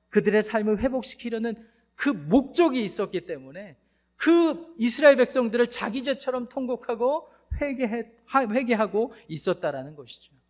그들의 0.09 0.41
삶을 0.41 0.79
회복시키려는 0.79 1.55
그 1.95 2.09
목적이 2.09 2.83
있었기 2.83 3.25
때문에 3.25 3.77
그 4.17 4.75
이스라엘 4.77 5.15
백성들을 5.15 5.69
자기 5.69 6.03
죄처럼 6.03 6.49
통곡하고 6.49 7.29
회개해, 7.61 8.11
회개하고 8.35 9.13
있었다라는 9.29 9.95
것이죠. 9.95 10.42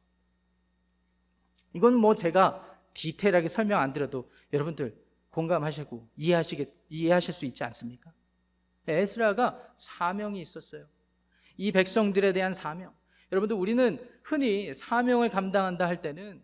이건 1.73 1.95
뭐 1.95 2.15
제가 2.15 2.63
디테일하게 2.93 3.47
설명 3.47 3.79
안 3.79 3.93
드려도 3.93 4.29
여러분들 4.51 4.95
공감하시고 5.31 6.09
이해하시겠, 6.15 6.69
이해하실 6.89 7.33
수 7.33 7.45
있지 7.45 7.63
않습니까? 7.63 8.13
에스라가 8.87 9.59
사명이 9.77 10.39
있었어요. 10.39 10.85
이 11.57 11.71
백성들에 11.71 12.33
대한 12.33 12.53
사명. 12.53 12.93
여러분들 13.31 13.55
우리는 13.55 13.99
흔히 14.23 14.73
사명을 14.73 15.29
감당한다 15.29 15.87
할 15.87 16.01
때는 16.01 16.43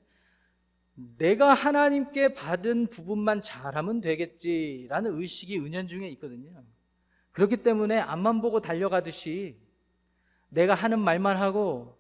내가 1.18 1.54
하나님께 1.54 2.34
받은 2.34 2.88
부분만 2.88 3.42
잘하면 3.42 4.02
되겠지라는 4.02 5.22
의식이 5.22 5.60
은연중에 5.60 6.10
있거든요. 6.10 6.63
그렇기 7.32 7.58
때문에 7.58 8.00
앞만 8.00 8.42
보고 8.42 8.60
달려가듯이 8.60 9.58
내가 10.50 10.74
하는 10.74 11.00
말만 11.00 11.38
하고 11.38 11.99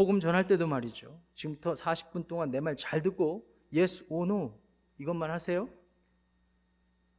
복음 0.00 0.18
전할 0.18 0.46
때도 0.46 0.66
말이죠. 0.66 1.20
지금부터 1.34 1.74
40분 1.74 2.26
동안 2.26 2.50
내 2.50 2.58
말 2.58 2.74
잘 2.74 3.02
듣고 3.02 3.44
yes 3.70 4.06
or 4.08 4.26
no 4.26 4.58
이것만 4.98 5.30
하세요. 5.30 5.68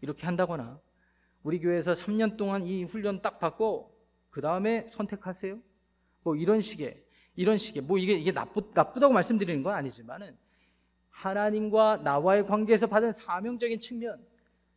이렇게 0.02 0.26
한다거나 0.26 0.82
우리 1.44 1.60
교회에서 1.60 1.94
3년 1.94 2.38
동안 2.38 2.63
이 2.63 2.84
훈련 2.84 3.22
딱 3.22 3.39
받고 3.39 3.96
그 4.32 4.41
다음에 4.41 4.88
선택하세요. 4.88 5.60
뭐 6.24 6.36
이런 6.36 6.60
식의 6.60 7.04
이런 7.36 7.56
식의 7.56 7.84
뭐 7.84 8.00
이게 8.00 8.13
이게 8.13 8.32
나쁘 8.32 8.72
나쁘다고 8.74 9.13
말씀드리는 9.13 9.62
건 9.62 9.76
아니지만은 9.76 10.36
하나님과 11.12 11.98
나와의 11.98 12.48
관계에서 12.48 12.88
받은 12.88 13.12
사명적인 13.12 13.80
측면, 13.80 14.26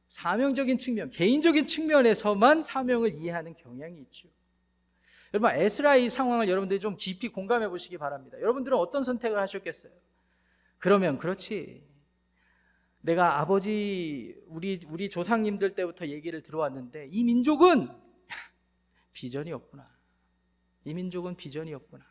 사명적인 0.08 0.76
측면, 0.76 1.08
개인적인 1.08 1.66
측면에서만 1.66 2.64
사명을 2.64 3.14
이해하는 3.14 3.54
경향이 3.54 3.98
있죠. 4.02 4.28
여러분, 5.34 5.50
에스라의 5.50 6.10
상황을 6.10 6.48
여러분들이 6.48 6.78
좀 6.78 6.96
깊이 6.96 7.28
공감해 7.28 7.68
보시기 7.68 7.98
바랍니다. 7.98 8.40
여러분들은 8.40 8.78
어떤 8.78 9.02
선택을 9.02 9.36
하셨겠어요? 9.40 9.92
그러면 10.78 11.18
그렇지. 11.18 11.84
내가 13.00 13.40
아버지 13.40 14.40
우리 14.46 14.80
우리 14.88 15.10
조상님들 15.10 15.74
때부터 15.74 16.06
얘기를 16.06 16.40
들어왔는데 16.40 17.08
이 17.10 17.24
민족은 17.24 17.88
비전이 19.12 19.52
없구나. 19.52 19.90
이 20.84 20.94
민족은 20.94 21.34
비전이 21.34 21.74
없구나. 21.74 22.06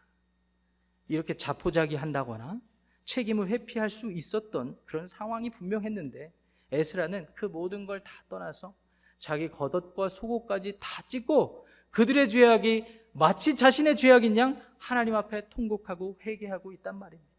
이렇게 1.07 1.33
자포자기 1.33 1.95
한다거나 1.95 2.59
책임을 3.05 3.47
회피할 3.47 3.89
수 3.89 4.11
있었던 4.11 4.77
그런 4.83 5.07
상황이 5.07 5.49
분명했는데 5.49 6.33
에스라는 6.73 7.27
그 7.35 7.45
모든 7.45 7.85
걸 7.85 8.03
다 8.03 8.11
떠나서 8.27 8.75
자기 9.17 9.47
겉옷과 9.47 10.09
속옷까지 10.09 10.77
다 10.81 11.03
찢고 11.07 11.65
그들의 11.91 12.27
죄악이 12.27 13.02
마치 13.13 13.55
자신의 13.55 13.95
죄악인 13.95 14.37
양 14.37 14.61
하나님 14.77 15.15
앞에 15.15 15.49
통곡하고 15.49 16.17
회개하고 16.21 16.73
있단 16.73 16.97
말입니다. 16.97 17.31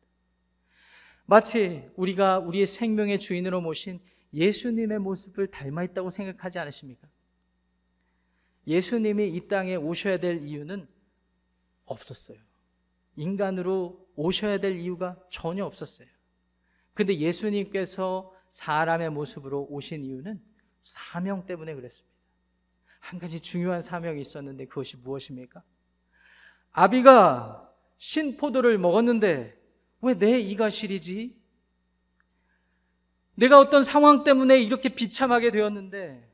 마치 1.26 1.90
우리가 1.96 2.38
우리의 2.38 2.66
생명의 2.66 3.18
주인으로 3.18 3.60
모신 3.60 4.00
예수님의 4.32 4.98
모습을 5.00 5.48
닮아 5.48 5.84
있다고 5.84 6.10
생각하지 6.10 6.58
않으십니까? 6.58 7.08
예수님이 8.66 9.28
이 9.28 9.48
땅에 9.48 9.76
오셔야 9.76 10.18
될 10.18 10.42
이유는 10.42 10.86
없었어요. 11.86 12.38
인간으로 13.16 14.06
오셔야 14.16 14.58
될 14.58 14.76
이유가 14.76 15.16
전혀 15.30 15.64
없었어요. 15.64 16.08
근데 16.94 17.16
예수님께서 17.18 18.32
사람의 18.50 19.10
모습으로 19.10 19.66
오신 19.68 20.04
이유는 20.04 20.40
사명 20.82 21.46
때문에 21.46 21.74
그랬습니다. 21.74 22.13
한 23.04 23.18
가지 23.18 23.38
중요한 23.38 23.82
사명이 23.82 24.18
있었는데 24.18 24.64
그것이 24.64 24.96
무엇입니까? 24.96 25.62
아비가 26.72 27.70
신포도를 27.98 28.78
먹었는데 28.78 29.56
왜 30.00 30.14
내 30.14 30.38
이가 30.38 30.70
시리지? 30.70 31.36
내가 33.34 33.58
어떤 33.58 33.82
상황 33.82 34.24
때문에 34.24 34.58
이렇게 34.58 34.88
비참하게 34.88 35.50
되었는데 35.50 36.30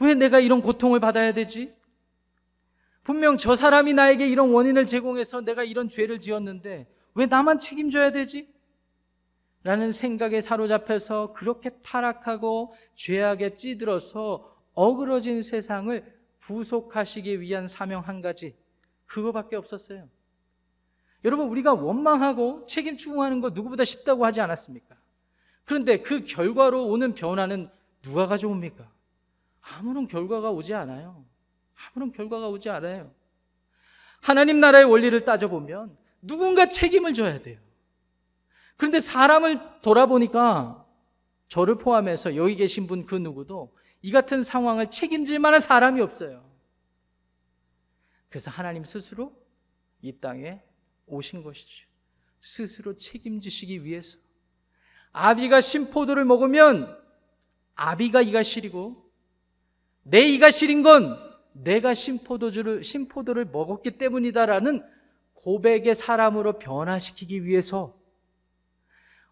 왜 0.00 0.14
내가 0.14 0.40
이런 0.40 0.62
고통을 0.62 0.98
받아야 0.98 1.32
되지? 1.32 1.72
분명 3.04 3.38
저 3.38 3.54
사람이 3.54 3.94
나에게 3.94 4.26
이런 4.26 4.50
원인을 4.50 4.88
제공해서 4.88 5.42
내가 5.42 5.62
이런 5.62 5.88
죄를 5.88 6.18
지었는데 6.18 6.88
왜 7.14 7.26
나만 7.26 7.60
책임져야 7.60 8.10
되지? 8.10 8.52
라는 9.62 9.92
생각에 9.92 10.40
사로잡혀서 10.40 11.34
그렇게 11.34 11.70
타락하고 11.82 12.74
죄악에 12.96 13.54
찌들어서 13.54 14.53
어그러진 14.74 15.42
세상을 15.42 16.12
부속하시기 16.40 17.40
위한 17.40 17.66
사명 17.68 18.00
한 18.02 18.20
가지. 18.20 18.54
그거밖에 19.06 19.56
없었어요. 19.56 20.08
여러분, 21.24 21.48
우리가 21.48 21.72
원망하고 21.72 22.66
책임 22.66 22.96
추궁하는 22.96 23.40
거 23.40 23.50
누구보다 23.50 23.84
쉽다고 23.84 24.26
하지 24.26 24.40
않았습니까? 24.40 24.94
그런데 25.64 26.02
그 26.02 26.24
결과로 26.24 26.86
오는 26.86 27.14
변화는 27.14 27.70
누가 28.02 28.26
가져옵니까? 28.26 28.86
아무런 29.62 30.06
결과가 30.06 30.50
오지 30.50 30.74
않아요. 30.74 31.24
아무런 31.74 32.12
결과가 32.12 32.48
오지 32.48 32.68
않아요. 32.68 33.10
하나님 34.20 34.60
나라의 34.60 34.84
원리를 34.84 35.24
따져보면 35.24 35.96
누군가 36.20 36.68
책임을 36.68 37.14
져야 37.14 37.40
돼요. 37.40 37.58
그런데 38.76 39.00
사람을 39.00 39.80
돌아보니까 39.80 40.84
저를 41.48 41.78
포함해서 41.78 42.36
여기 42.36 42.56
계신 42.56 42.86
분 42.86 43.06
그 43.06 43.14
누구도 43.14 43.74
이 44.04 44.10
같은 44.12 44.42
상황을 44.42 44.90
책임질 44.90 45.38
만한 45.38 45.62
사람이 45.62 45.98
없어요. 46.02 46.44
그래서 48.28 48.50
하나님 48.50 48.84
스스로 48.84 49.32
이 50.02 50.12
땅에 50.20 50.60
오신 51.06 51.42
것이죠. 51.42 51.86
스스로 52.42 52.98
책임지시기 52.98 53.82
위해서. 53.82 54.18
아비가 55.12 55.62
심포도를 55.62 56.26
먹으면 56.26 56.94
아비가 57.76 58.20
이가 58.20 58.42
시리고 58.42 59.10
내 60.02 60.20
이가 60.20 60.50
시린 60.50 60.82
건 60.82 61.18
내가 61.54 61.94
심포도주를 61.94 62.84
심포도를 62.84 63.46
먹었기 63.46 63.92
때문이다라는 63.92 64.84
고백의 65.32 65.94
사람으로 65.94 66.58
변화시키기 66.58 67.46
위해서 67.46 67.98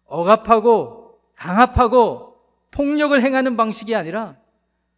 억압하고 0.05 1.21
강압하고 1.35 2.41
폭력을 2.71 3.21
행하는 3.21 3.55
방식이 3.55 3.93
아니라 3.93 4.41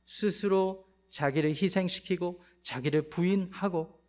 스스로 0.06 0.88
자기를 1.10 1.52
희생시키고 1.52 2.44
자기를 2.62 3.10
부인하고 3.10 4.00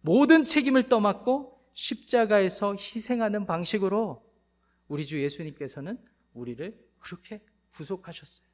모든 0.00 0.44
책임을 0.44 0.88
떠맡고 0.88 1.60
십자가에서 1.74 2.74
희생하는 2.74 3.46
방식으로 3.46 4.24
우리 4.88 5.04
주 5.04 5.20
예수님께서는 5.22 5.98
우리를 6.32 6.78
그렇게 6.98 7.40
구속하셨어요. 7.74 8.46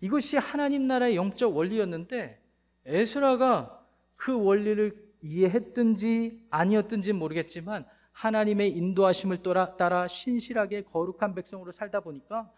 이것이 0.00 0.36
하나님 0.36 0.86
나라의 0.86 1.16
영적 1.16 1.56
원리였는데 1.56 2.40
에스라가 2.86 3.84
그 4.16 4.38
원리를 4.38 5.02
이해했든지 5.22 6.46
아니었든지 6.50 7.12
모르겠지만 7.12 7.86
하나님의 8.12 8.70
인도하심을 8.70 9.38
따라 9.76 10.06
신실하게 10.06 10.84
거룩한 10.84 11.34
백성으로 11.34 11.72
살다 11.72 12.00
보니까 12.00 12.50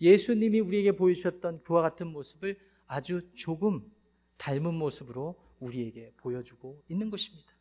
예수님이 0.00 0.60
우리에게 0.60 0.92
보여주셨던 0.92 1.62
그와 1.62 1.82
같은 1.82 2.08
모습을 2.08 2.58
아주 2.86 3.22
조금 3.34 3.90
닮은 4.36 4.74
모습으로 4.74 5.36
우리에게 5.60 6.12
보여주고 6.16 6.82
있는 6.88 7.10
것입니다. 7.10 7.52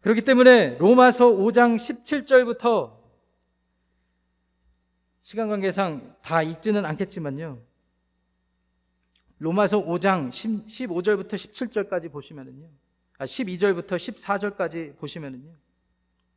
그렇기 0.00 0.22
때문에 0.22 0.78
로마서 0.78 1.26
5장 1.26 1.76
17절부터 1.76 2.98
시간 5.22 5.48
관계상 5.48 6.16
다 6.22 6.42
읽지는 6.42 6.84
않겠지만요. 6.86 7.62
로마서 9.38 9.84
5장 9.84 10.28
15절부터 10.30 11.34
17절까지 11.34 12.10
보시면은요. 12.10 12.68
아, 13.18 13.24
12절부터 13.24 13.96
14절까지 13.96 14.96
보시면은요. 14.96 15.54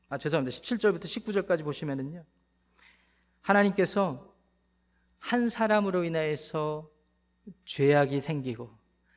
아, 0.10 0.18
죄송합니다. 0.18 0.56
17절부터 0.56 1.04
19절까지 1.04 1.64
보시면은요. 1.64 2.24
하나님께서 3.44 4.34
한 5.20 5.48
사람으로 5.48 6.04
인하여서 6.04 6.90
죄악이 7.66 8.20
생기고 8.20 8.72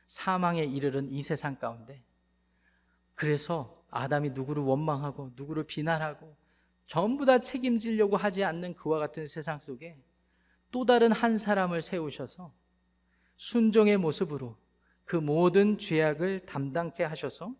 사망에 0.07 0.63
이르는 0.63 1.11
이 1.11 1.21
세상 1.21 1.57
가운데 1.57 2.03
그래서 3.15 3.83
아담이 3.89 4.29
누구를 4.31 4.63
원망하고 4.63 5.31
누구를 5.35 5.63
비난하고 5.63 6.35
전부 6.85 7.25
다 7.25 7.39
책임지려고 7.39 8.15
하지 8.15 8.43
않는 8.43 8.75
그와 8.75 8.99
같은 8.99 9.27
세상 9.27 9.59
속에 9.59 9.97
또 10.71 10.85
다른 10.85 11.11
한 11.11 11.37
사람을 11.37 11.81
세우셔서 11.81 12.53
순종의 13.37 13.97
모습으로 13.97 14.57
그 15.05 15.15
모든 15.15 15.77
죄악을 15.77 16.45
담당케 16.45 17.03
하셔서 17.03 17.53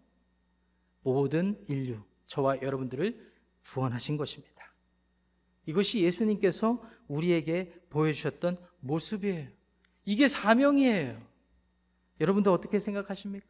모든 1.02 1.64
인류, 1.70 2.02
저와 2.26 2.62
여러분들을 2.62 3.34
구원하신 3.64 4.18
것입니다. 4.18 4.57
이것이 5.68 6.02
예수님께서 6.02 6.82
우리에게 7.08 7.72
보여주셨던 7.90 8.58
모습이에요. 8.80 9.50
이게 10.06 10.28
사명이에요. 10.28 11.22
여러분들 12.20 12.52
어떻게 12.52 12.80
생각하십니까? 12.80 13.46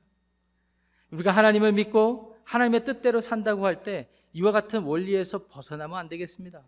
우리가 1.11 1.31
하나님을 1.31 1.71
믿고 1.71 2.35
하나님의 2.43 2.83
뜻대로 2.83 3.21
산다고 3.21 3.65
할 3.65 3.83
때 3.83 4.09
이와 4.33 4.51
같은 4.51 4.83
원리에서 4.83 5.47
벗어나면 5.47 5.97
안 5.97 6.09
되겠습니다. 6.09 6.61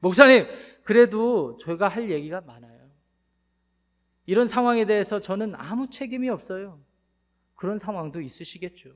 목사님, 0.00 0.46
그래도 0.84 1.56
저희가 1.58 1.88
할 1.88 2.10
얘기가 2.10 2.40
많아요. 2.42 2.88
이런 4.26 4.46
상황에 4.46 4.84
대해서 4.84 5.20
저는 5.20 5.54
아무 5.54 5.88
책임이 5.88 6.28
없어요. 6.28 6.80
그런 7.54 7.78
상황도 7.78 8.20
있으시겠죠. 8.20 8.90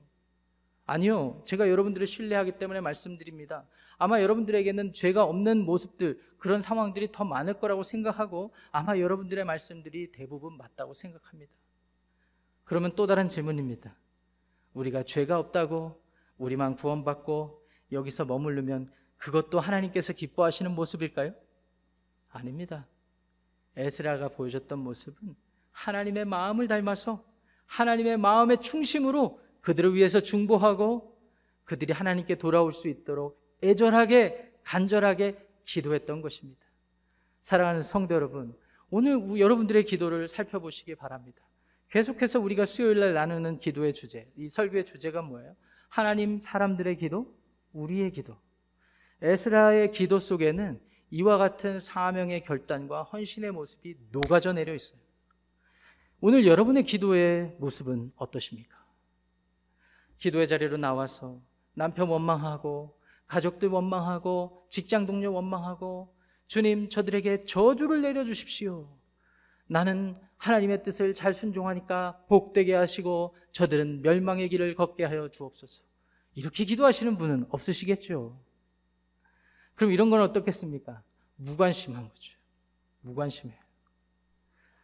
아니요. 0.85 1.41
제가 1.45 1.69
여러분들을 1.69 2.05
신뢰하기 2.07 2.59
때문에 2.59 2.81
말씀드립니다. 2.81 3.65
아마 4.03 4.21
여러분들에게는 4.21 4.91
죄가 4.91 5.23
없는 5.23 5.63
모습들, 5.63 6.19
그런 6.37 6.59
상황들이 6.59 7.13
더 7.13 7.23
많을 7.23 7.53
거라고 7.53 7.83
생각하고 7.83 8.53
아마 8.69 8.99
여러분들의 8.99 9.45
말씀들이 9.45 10.11
대부분 10.11 10.57
맞다고 10.57 10.93
생각합니다. 10.93 11.53
그러면 12.65 12.91
또 12.97 13.07
다른 13.07 13.29
질문입니다. 13.29 13.95
우리가 14.73 15.03
죄가 15.03 15.39
없다고 15.39 16.03
우리만 16.37 16.75
구원받고 16.75 17.65
여기서 17.93 18.25
머무르면 18.25 18.91
그것도 19.15 19.61
하나님께서 19.61 20.11
기뻐하시는 20.11 20.69
모습일까요? 20.75 21.33
아닙니다. 22.29 22.85
에스라가 23.77 24.27
보여줬던 24.27 24.79
모습은 24.79 25.33
하나님의 25.71 26.25
마음을 26.25 26.67
닮아서 26.67 27.23
하나님의 27.67 28.17
마음의 28.17 28.59
중심으로 28.59 29.39
그들을 29.61 29.95
위해서 29.95 30.19
중보하고 30.19 31.17
그들이 31.63 31.93
하나님께 31.93 32.37
돌아올 32.37 32.73
수 32.73 32.89
있도록 32.89 33.41
애절하게 33.63 34.53
간절하게 34.63 35.37
기도했던 35.65 36.21
것입니다. 36.21 36.61
사랑하는 37.41 37.81
성도 37.81 38.15
여러분, 38.15 38.55
오늘 38.89 39.39
여러분들의 39.39 39.85
기도를 39.85 40.27
살펴보시기 40.27 40.95
바랍니다. 40.95 41.41
계속해서 41.89 42.39
우리가 42.39 42.65
수요일 42.65 42.99
날 42.99 43.13
나누는 43.13 43.59
기도의 43.59 43.93
주제, 43.93 44.31
이 44.35 44.49
설교의 44.49 44.85
주제가 44.85 45.21
뭐예요? 45.21 45.55
하나님 45.89 46.39
사람들의 46.39 46.97
기도, 46.97 47.35
우리의 47.73 48.11
기도. 48.11 48.37
에스라의 49.21 49.91
기도 49.91 50.19
속에는 50.19 50.81
이와 51.11 51.37
같은 51.37 51.79
사명의 51.79 52.43
결단과 52.43 53.03
헌신의 53.03 53.51
모습이 53.51 53.95
녹아져 54.11 54.53
내려 54.53 54.73
있어요. 54.73 54.99
오늘 56.19 56.45
여러분의 56.47 56.83
기도의 56.83 57.55
모습은 57.59 58.13
어떠십니까? 58.15 58.83
기도의 60.17 60.47
자리로 60.47 60.77
나와서 60.77 61.41
남편 61.73 62.07
원망하고 62.07 62.97
가족들 63.33 63.69
원망하고 63.69 64.67
직장 64.69 65.07
동료 65.07 65.33
원망하고 65.33 66.15
주님 66.45 66.89
저들에게 66.89 67.41
저주를 67.41 68.01
내려 68.01 68.23
주십시오. 68.23 68.87
나는 69.65 70.15
하나님의 70.37 70.83
뜻을 70.83 71.15
잘 71.15 71.33
순종하니까 71.33 72.19
복되게 72.27 72.75
하시고 72.75 73.35
저들은 73.51 74.03
멸망의 74.03 74.49
길을 74.49 74.75
걷게 74.75 75.03
하여 75.05 75.29
주옵소서. 75.29 75.83
이렇게 76.35 76.63
기도하시는 76.65 77.17
분은 77.17 77.47
없으시겠죠. 77.49 78.39
그럼 79.73 79.91
이런 79.91 80.11
건 80.11 80.21
어떻겠습니까? 80.21 81.01
무관심한 81.37 82.09
거죠. 82.09 82.33
무관심해요. 83.01 83.59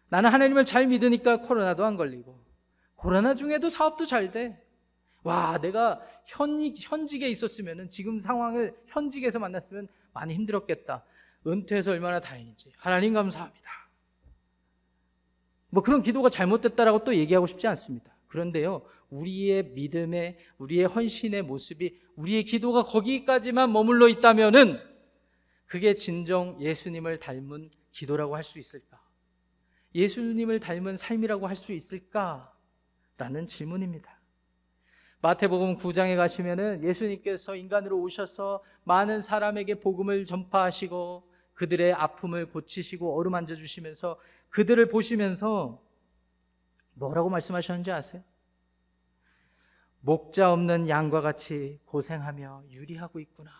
나는 0.09 0.31
하나님을 0.31 0.65
잘 0.65 0.87
믿으니까 0.87 1.41
코로나도 1.41 1.85
안 1.85 1.97
걸리고, 1.97 2.39
코로나 2.95 3.35
중에도 3.35 3.69
사업도 3.69 4.07
잘 4.07 4.31
돼. 4.31 4.59
와, 5.23 5.57
내가 5.59 6.01
현, 6.25 6.59
현직에 6.75 7.27
있었으면, 7.27 7.89
지금 7.89 8.21
상황을 8.21 8.75
현직에서 8.87 9.39
만났으면 9.39 9.87
많이 10.13 10.33
힘들었겠다. 10.33 11.03
은퇴해서 11.45 11.91
얼마나 11.91 12.19
다행인지. 12.19 12.71
하나님 12.77 13.13
감사합니다. 13.13 13.69
뭐 15.69 15.83
그런 15.83 16.01
기도가 16.01 16.29
잘못됐다라고 16.29 17.03
또 17.03 17.15
얘기하고 17.15 17.47
싶지 17.47 17.67
않습니다. 17.67 18.15
그런데요, 18.27 18.83
우리의 19.09 19.69
믿음의, 19.71 20.37
우리의 20.57 20.85
헌신의 20.85 21.43
모습이 21.43 21.99
우리의 22.15 22.43
기도가 22.43 22.83
거기까지만 22.83 23.71
머물러 23.71 24.07
있다면은 24.07 24.79
그게 25.65 25.93
진정 25.95 26.59
예수님을 26.59 27.19
닮은 27.19 27.69
기도라고 27.91 28.35
할 28.35 28.43
수 28.43 28.59
있을까? 28.59 28.99
예수님을 29.95 30.59
닮은 30.59 30.97
삶이라고 30.97 31.47
할 31.47 31.55
수 31.55 31.71
있을까? 31.73 32.53
라는 33.17 33.47
질문입니다. 33.47 34.18
마태복음 35.21 35.77
9장에 35.77 36.15
가시면은 36.15 36.81
예수님께서 36.83 37.55
인간으로 37.55 37.99
오셔서 37.99 38.63
많은 38.85 39.19
사람에게 39.19 39.81
복음을 39.81 40.25
전파하시고 40.25 41.27
그들의 41.55 41.93
아픔을 41.93 42.49
고치시고 42.51 43.17
어루만져 43.17 43.55
주시면서 43.55 44.17
그들을 44.49 44.87
보시면서 44.87 45.81
뭐라고 46.93 47.29
말씀하셨는지 47.29 47.91
아세요? 47.91 48.23
목자 49.99 50.53
없는 50.53 50.87
양과 50.87 51.19
같이 51.19 51.79
고생하며 51.85 52.63
유리하고 52.69 53.19
있구나. 53.19 53.51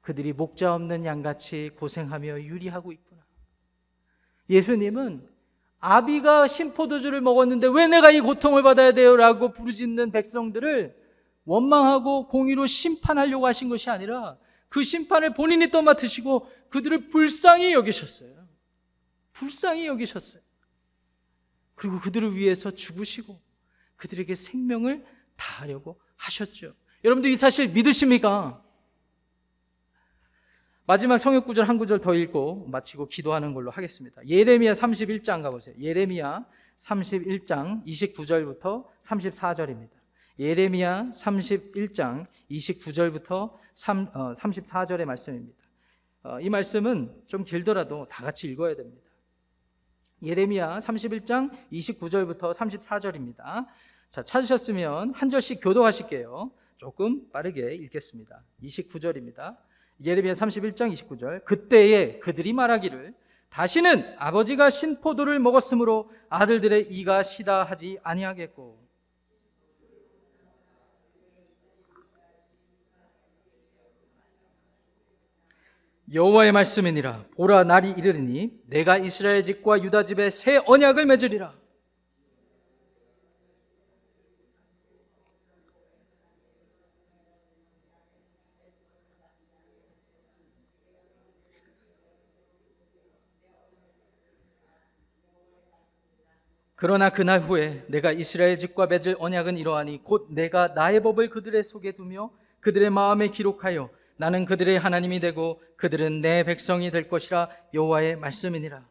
그들이 0.00 0.32
목자 0.32 0.74
없는 0.74 1.04
양같이 1.04 1.70
고생하며 1.76 2.42
유리하고 2.42 2.90
있구나. 2.90 3.24
예수님은 4.48 5.29
아비가 5.80 6.46
신포도주를 6.46 7.20
먹었는데 7.22 7.66
왜 7.68 7.86
내가 7.86 8.10
이 8.10 8.20
고통을 8.20 8.62
받아야 8.62 8.92
돼요? 8.92 9.16
라고 9.16 9.50
부르짖는 9.52 10.12
백성들을 10.12 10.94
원망하고 11.44 12.28
공의로 12.28 12.66
심판하려고 12.66 13.46
하신 13.46 13.68
것이 13.68 13.90
아니라 13.90 14.38
그 14.68 14.84
심판을 14.84 15.34
본인이 15.34 15.70
떠맡으시고 15.70 16.48
그들을 16.68 17.08
불쌍히 17.08 17.72
여기셨어요. 17.72 18.46
불쌍히 19.32 19.86
여기셨어요. 19.86 20.42
그리고 21.74 21.98
그들을 21.98 22.36
위해서 22.36 22.70
죽으시고 22.70 23.40
그들에게 23.96 24.34
생명을 24.34 25.04
다하려고 25.36 25.98
하셨죠. 26.16 26.74
여러분들 27.02 27.30
이 27.30 27.36
사실 27.36 27.68
믿으십니까? 27.68 28.62
마지막 30.90 31.18
성역 31.18 31.46
구절 31.46 31.68
한 31.68 31.78
구절 31.78 32.00
더 32.00 32.16
읽고 32.16 32.66
마치고 32.66 33.06
기도하는 33.06 33.54
걸로 33.54 33.70
하겠습니다. 33.70 34.26
예레미야 34.26 34.72
31장 34.72 35.40
가보세요. 35.40 35.76
예레미야 35.78 36.44
31장 36.78 37.86
29절부터 37.86 38.86
34절입니다. 39.00 39.90
예레미야 40.40 41.12
31장 41.14 42.26
29절부터 42.50 43.52
3, 43.72 44.10
어, 44.14 44.32
34절의 44.32 45.04
말씀입니다. 45.04 45.62
어, 46.24 46.40
이 46.40 46.50
말씀은 46.50 47.22
좀 47.28 47.44
길더라도 47.44 48.08
다 48.10 48.24
같이 48.24 48.48
읽어야 48.48 48.74
됩니다. 48.74 49.08
예레미야 50.24 50.80
31장 50.80 51.56
29절부터 51.70 52.52
34절입니다. 52.52 53.64
자, 54.10 54.24
찾으셨으면 54.24 55.14
한 55.14 55.30
절씩 55.30 55.60
교도하실게요. 55.62 56.50
조금 56.78 57.30
빠르게 57.30 57.76
읽겠습니다. 57.76 58.42
29절입니다. 58.64 59.69
예레미야 60.04 60.34
31장 60.34 60.92
29절. 60.92 61.44
그때에 61.44 62.18
그들이 62.20 62.52
말하기를 62.52 63.14
다시는 63.50 64.14
아버지가 64.18 64.70
신포도를 64.70 65.38
먹었으므로 65.40 66.10
아들들의 66.28 66.88
이가 66.90 67.22
시다 67.22 67.64
하지 67.64 67.98
아니하겠고. 68.02 68.80
여호와의 76.12 76.52
말씀이니라. 76.52 77.26
보라 77.36 77.64
날이 77.64 77.90
이르리니 77.90 78.62
내가 78.66 78.98
이스라엘 78.98 79.44
집과 79.44 79.82
유다 79.82 80.04
집에 80.04 80.30
새 80.30 80.60
언약을 80.66 81.06
맺으리라 81.06 81.59
그러나 96.80 97.10
그날 97.10 97.40
후에 97.40 97.84
내가 97.88 98.10
이스라엘 98.10 98.56
집과 98.56 98.86
맺을 98.86 99.16
언약은 99.18 99.58
이러하니 99.58 100.02
곧 100.02 100.28
내가 100.30 100.68
나의 100.68 101.02
법을 101.02 101.28
그들의 101.28 101.62
속에 101.62 101.92
두며 101.92 102.30
그들의 102.60 102.88
마음에 102.88 103.28
기록하여 103.28 103.90
나는 104.16 104.46
그들의 104.46 104.78
하나님이 104.78 105.20
되고 105.20 105.60
그들은 105.76 106.22
내 106.22 106.42
백성이 106.42 106.90
될 106.90 107.06
것이라 107.06 107.50
여호와의 107.74 108.16
말씀이니라. 108.16 108.82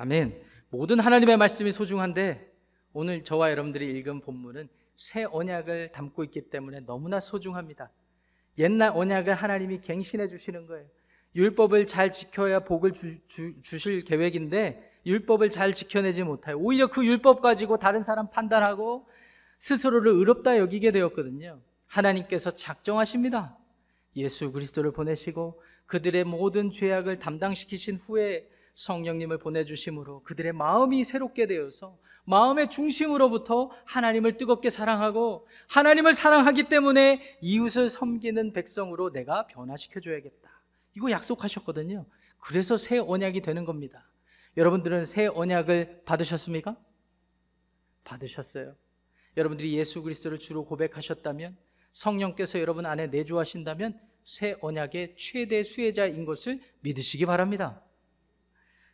아멘. 0.00 0.34
모든 0.70 0.98
하나님의 0.98 1.36
말씀이 1.36 1.72
소중한데 1.72 2.50
오늘 2.94 3.22
저와 3.22 3.50
여러분들이 3.50 3.86
읽은 3.98 4.22
본문은 4.22 4.70
새 4.96 5.24
언약을 5.24 5.92
담고 5.92 6.24
있기 6.24 6.48
때문에 6.48 6.80
너무나 6.86 7.20
소중합니다. 7.20 7.90
옛날 8.56 8.92
언약을 8.94 9.34
하나님이 9.34 9.82
갱신해 9.82 10.26
주시는 10.28 10.66
거예요. 10.68 10.86
율법을 11.36 11.86
잘 11.86 12.12
지켜야 12.12 12.60
복을 12.60 12.92
주, 12.92 13.26
주, 13.26 13.52
주실 13.62 14.04
계획인데 14.04 14.90
율법을 15.04 15.50
잘 15.50 15.74
지켜내지 15.74 16.22
못하여 16.22 16.56
오히려 16.56 16.86
그 16.86 17.04
율법 17.04 17.42
가지고 17.42 17.76
다른 17.76 18.00
사람 18.00 18.30
판단하고 18.30 19.06
스스로를 19.58 20.12
의롭다 20.12 20.56
여기게 20.56 20.92
되었거든요. 20.92 21.60
하나님께서 21.86 22.56
작정하십니다. 22.56 23.54
예수 24.16 24.50
그리스도를 24.50 24.92
보내시고 24.92 25.62
그들의 25.84 26.24
모든 26.24 26.70
죄악을 26.70 27.18
담당시키신 27.18 28.00
후에 28.06 28.48
성령님을 28.80 29.36
보내주심으로 29.38 30.22
그들의 30.22 30.52
마음이 30.52 31.04
새롭게 31.04 31.46
되어서 31.46 31.98
마음의 32.24 32.70
중심으로부터 32.70 33.70
하나님을 33.84 34.38
뜨겁게 34.38 34.70
사랑하고 34.70 35.46
하나님을 35.68 36.14
사랑하기 36.14 36.64
때문에 36.64 37.20
이웃을 37.42 37.90
섬기는 37.90 38.52
백성으로 38.54 39.12
내가 39.12 39.46
변화시켜줘야겠다. 39.48 40.50
이거 40.96 41.10
약속하셨거든요. 41.10 42.06
그래서 42.38 42.78
새 42.78 42.98
언약이 42.98 43.42
되는 43.42 43.66
겁니다. 43.66 44.08
여러분들은 44.56 45.04
새 45.04 45.26
언약을 45.26 46.02
받으셨습니까? 46.06 46.76
받으셨어요. 48.04 48.74
여러분들이 49.36 49.76
예수 49.76 50.02
그리스도를 50.02 50.38
주로 50.38 50.64
고백하셨다면 50.64 51.56
성령께서 51.92 52.60
여러분 52.60 52.86
안에 52.86 53.08
내주하신다면 53.08 54.00
새 54.24 54.56
언약의 54.60 55.16
최대 55.18 55.62
수혜자인 55.62 56.24
것을 56.24 56.60
믿으시기 56.80 57.26
바랍니다. 57.26 57.82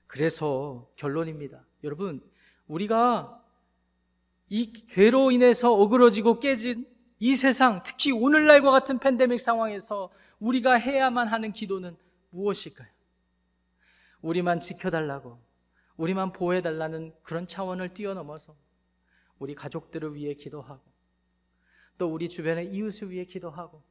그래서 0.07 0.90
결론입니다. 0.96 1.64
여러분, 1.84 2.22
우리가 2.66 3.42
이 4.48 4.72
죄로 4.86 5.30
인해서 5.30 5.72
어그러지고 5.72 6.40
깨진 6.40 6.86
이 7.18 7.34
세상, 7.34 7.82
특히 7.82 8.12
오늘날과 8.12 8.70
같은 8.70 8.98
팬데믹 8.98 9.40
상황에서 9.40 10.11
우리가 10.38 10.74
해야만 10.74 11.28
하는 11.28 11.52
기도는 11.52 11.96
무엇일까요? 12.30 12.88
우리만 14.20 14.61
지켜달라고, 14.61 15.38
우리만 15.96 16.32
보호해달라는 16.32 17.14
그런 17.22 17.46
차원을 17.46 17.94
뛰어넘어서 17.94 18.54
우리 19.38 19.54
가족들을 19.54 20.14
위해 20.14 20.34
기도하고, 20.34 20.82
또 21.98 22.12
우리 22.12 22.28
주변의 22.28 22.72
이웃을 22.72 23.11
위해 23.11 23.24
기도하고 23.24 23.82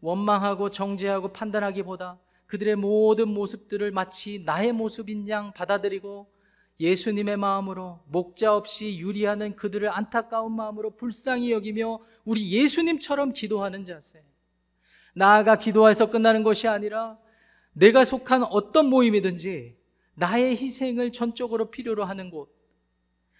원망하고 0.00 0.70
정죄하고 0.70 1.32
판단하기보다 1.32 2.18
그들의 2.50 2.74
모든 2.74 3.28
모습들을 3.28 3.92
마치 3.92 4.42
나의 4.44 4.72
모습인 4.72 5.28
양 5.28 5.52
받아들이고 5.52 6.28
예수님의 6.80 7.36
마음으로 7.36 8.00
목자 8.08 8.56
없이 8.56 8.98
유리하는 8.98 9.54
그들을 9.54 9.88
안타까운 9.88 10.56
마음으로 10.56 10.96
불쌍히 10.96 11.52
여기며 11.52 12.00
우리 12.24 12.50
예수님처럼 12.50 13.34
기도하는 13.34 13.84
자세. 13.84 14.24
나아가 15.14 15.58
기도해서 15.58 16.10
끝나는 16.10 16.42
것이 16.42 16.66
아니라 16.66 17.18
내가 17.72 18.04
속한 18.04 18.42
어떤 18.42 18.86
모임이든지 18.86 19.76
나의 20.16 20.56
희생을 20.56 21.12
전적으로 21.12 21.70
필요로 21.70 22.04
하는 22.04 22.30
곳. 22.30 22.52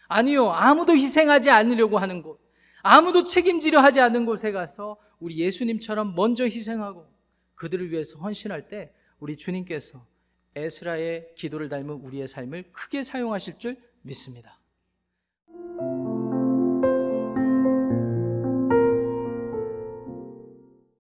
아니요, 0.07 0.51
아무도 0.51 0.95
희생하지 0.95 1.51
않으려고 1.51 1.99
하는 1.99 2.23
곳. 2.23 2.41
아무도 2.83 3.27
책임지려 3.27 3.81
하지 3.81 3.99
않는 3.99 4.25
곳에 4.25 4.53
가서 4.53 4.99
우리 5.19 5.39
예수님처럼 5.39 6.15
먼저 6.15 6.45
희생하고 6.45 7.09
그들을 7.57 7.91
위해서 7.91 8.17
헌신할 8.19 8.69
때 8.69 8.93
우리 9.21 9.37
주님께서 9.37 10.07
에스라의 10.57 11.35
기도를 11.37 11.69
닮은 11.69 11.91
우리의 11.91 12.27
삶을 12.27 12.73
크게 12.73 13.03
사용하실 13.03 13.59
줄 13.59 13.77
믿습니다. 14.03 14.60